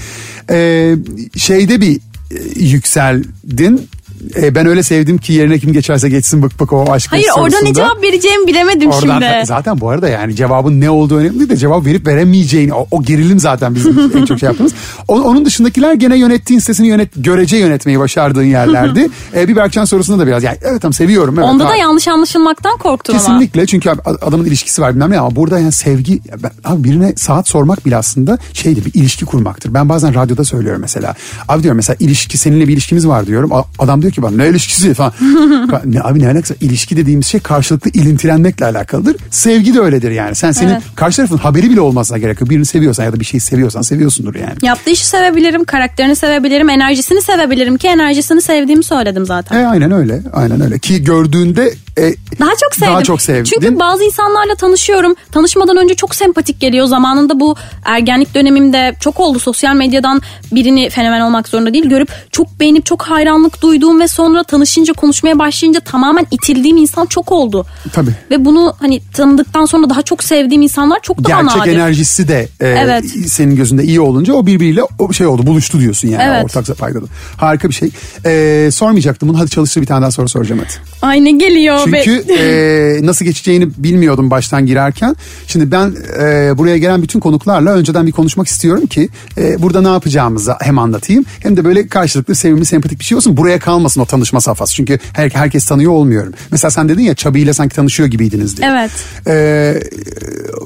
[0.50, 0.95] ee,
[1.38, 1.95] şeyde bir
[2.32, 3.89] e, yükseldin
[4.36, 7.56] E, ben öyle sevdim ki yerine kim geçerse geçsin bık bık o aşk Hayır orada
[7.64, 9.22] ne cevap vereceğimi bilemedim Oradan şimdi.
[9.22, 12.88] da- zaten bu arada yani cevabın ne olduğu önemli değil de cevap verip veremeyeceğini o,
[12.92, 14.74] o gerilim zaten bizim en çok şey yaptığımız.
[15.08, 19.08] O- onun dışındakiler gene yönettiğin sitesini yönet, görece yönetmeyi başardığın yerlerdi.
[19.36, 21.36] e, bir Berkcan sorusunda da biraz yani evet tamam seviyorum.
[21.40, 21.82] Evet, Onda da hayır.
[21.82, 23.26] yanlış anlaşılmaktan korktum ama.
[23.26, 27.14] Kesinlikle çünkü abi adamın ilişkisi var bilmem ne ama burada yani sevgi ben, abi birine
[27.16, 29.74] saat sormak bile aslında şeydi bir ilişki kurmaktır.
[29.74, 31.16] Ben bazen radyoda söylüyorum mesela.
[31.48, 33.52] Abi diyorum mesela ilişki seninle bir ilişkimiz var diyorum.
[33.80, 35.14] Adam diyor ki bana ne ilişkisi falan.
[35.86, 39.16] ne, abi ne alakası ilişki dediğimiz şey karşılıklı ilintilenmekle alakalıdır.
[39.32, 40.36] Sevgi de öyledir yani.
[40.36, 40.84] Sen senin Evet.
[40.95, 42.49] karşı tarafın haberi bile olmasına gerek yok.
[42.49, 44.53] Birini seviyorsan ya da bir şeyi seviyorsan seviyorsundur yani.
[44.62, 49.60] Yaptığı işi sevebilirim, karakterini sevebilirim, enerjisini sevebilirim ki enerjisini sevdiğimi söyledim zaten.
[49.60, 50.22] E, aynen öyle.
[50.34, 50.80] Aynen öyle.
[50.80, 51.74] Ki gördüğünde
[52.08, 52.93] e, Daha çok sevdim.
[52.93, 53.43] Daha çok sevdin.
[53.43, 55.16] Çünkü bazı insanlarla tanışıyorum.
[55.32, 56.86] Tanışmadan önce çok sempatik geliyor.
[56.86, 59.39] Zamanında bu ergenlik dönemimde çok oldu.
[59.39, 60.22] Sosyal medyadan
[60.52, 61.89] birini fenomen olmak zorunda değil.
[61.89, 67.32] Görüp çok beğenip çok hayranlık duyduğum ve sonra tanışınca konuşmaya başlayınca tamamen itildiğim insan çok
[67.32, 67.66] oldu.
[67.93, 68.12] Tabii.
[68.32, 71.72] Ve bunu hani tanıdıktan sonra daha çok sevdiğim insanlar çok daha gerçek nadir.
[71.76, 73.06] enerjisi de e, Evet.
[73.28, 76.45] senin gözünde iyi olunca o birbiriyle o şey oldu buluştu diyorsun yani Evet.
[76.45, 77.06] ortak paydalı.
[77.38, 77.89] Harika bir şey.
[78.26, 80.74] E, sormayacaktım bunu hadi çalıştır bir tane daha soru soracağım hadi.
[81.02, 81.89] Ay ne geliyor.
[81.92, 85.16] Çünkü e, nasıl geçeceğini bilmiyordum baştan girerken.
[85.48, 89.88] Şimdi ben e, buraya gelen bütün konuklarla önceden bir konuşmak istiyorum ki e, burada ne
[89.88, 93.38] yapacağımızı hem anlatayım hem de böyle karşılıklı sevimli sempatik bir şey olsun.
[93.38, 94.74] Buraya kalmasın o tanışma safhası.
[94.76, 96.34] Çünkü her, herkes tanıyor olmuyorum.
[96.52, 98.70] Mesela sen dedin ya Çabi ile sanki tanışıyor gibiydiniz diye.
[98.72, 98.92] Evet.
[99.28, 99.80] E,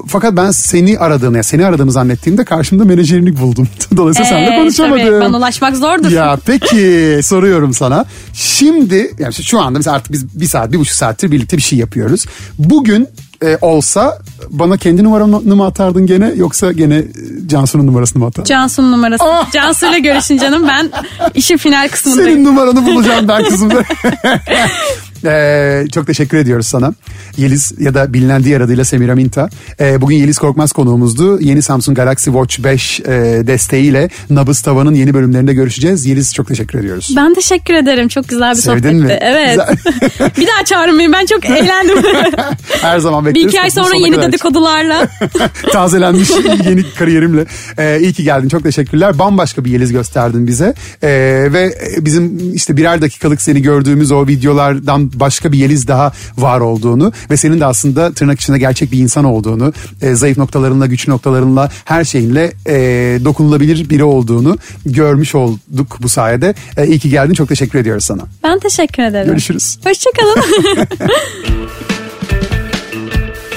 [0.08, 3.68] fakat ben seni aradığını, seni aradığımı zannettiğimde karşımda menajerini buldum.
[3.96, 5.06] Dolayısıyla seninle Ee, konuşamadım.
[5.06, 6.10] tabii, bana ulaşmak zordur.
[6.10, 8.04] Ya peki soruyorum sana.
[8.32, 11.78] Şimdi yani şu anda mesela artık biz bir saat bir buçuk saattir birlikte bir şey
[11.78, 12.24] yapıyoruz.
[12.58, 13.08] Bugün
[13.42, 14.18] e, olsa
[14.50, 17.04] bana kendi numaranı mı atardın gene yoksa gene e,
[17.46, 18.48] Cansu'nun numarasını mı atardın?
[18.48, 19.24] Cansu'nun numarası.
[19.52, 20.68] Cansu'yla görüşün canım.
[20.68, 20.90] Ben
[21.34, 22.30] işin final kısmındayım.
[22.30, 23.70] Senin numaranı bulacağım ben kızım.
[25.26, 26.94] Ee, çok teşekkür ediyoruz sana.
[27.36, 29.48] Yeliz ya da bilinen diğer adıyla Semira Minta.
[29.80, 31.40] Ee, bugün Yeliz Korkmaz konuğumuzdu.
[31.40, 33.04] Yeni Samsung Galaxy Watch 5 e,
[33.46, 36.06] desteğiyle Nabız Tava'nın yeni bölümlerinde görüşeceğiz.
[36.06, 37.12] Yeliz çok teşekkür ediyoruz.
[37.16, 38.08] Ben teşekkür ederim.
[38.08, 38.94] Çok güzel bir Sevdin sohbetti.
[38.94, 39.18] mi?
[39.20, 39.58] Evet.
[40.38, 41.12] Bir daha çağırın beni.
[41.12, 41.98] Ben çok eğlendim.
[42.82, 43.48] Her zaman bir bekleriz.
[43.48, 45.08] iki ay sonra yeni dedikodularla.
[45.72, 46.30] Tazelenmiş
[46.66, 47.44] yeni kariyerimle.
[47.78, 48.48] Ee, iyi ki geldin.
[48.48, 49.18] Çok teşekkürler.
[49.18, 50.74] Bambaşka bir Yeliz gösterdin bize.
[51.02, 51.08] Ee,
[51.52, 57.12] ve bizim işte birer dakikalık seni gördüğümüz o videolardan başka bir Yeliz daha var olduğunu
[57.30, 61.70] ve senin de aslında tırnak içinde gerçek bir insan olduğunu, e, zayıf noktalarınla, güçlü noktalarınla,
[61.84, 62.74] her şeyinle e,
[63.24, 66.54] dokunulabilir biri olduğunu görmüş olduk bu sayede.
[66.76, 67.34] E, iyi ki geldin.
[67.34, 68.22] Çok teşekkür ediyoruz sana.
[68.42, 69.28] ben teşekkür ederim.
[69.28, 69.78] Görüşürüz.
[69.84, 70.42] Hoşçakalın.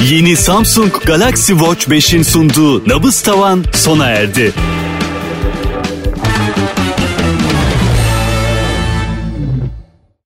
[0.09, 4.53] Yeni Samsung Galaxy Watch 5'in sunduğu Nabız Tavan sona erdi.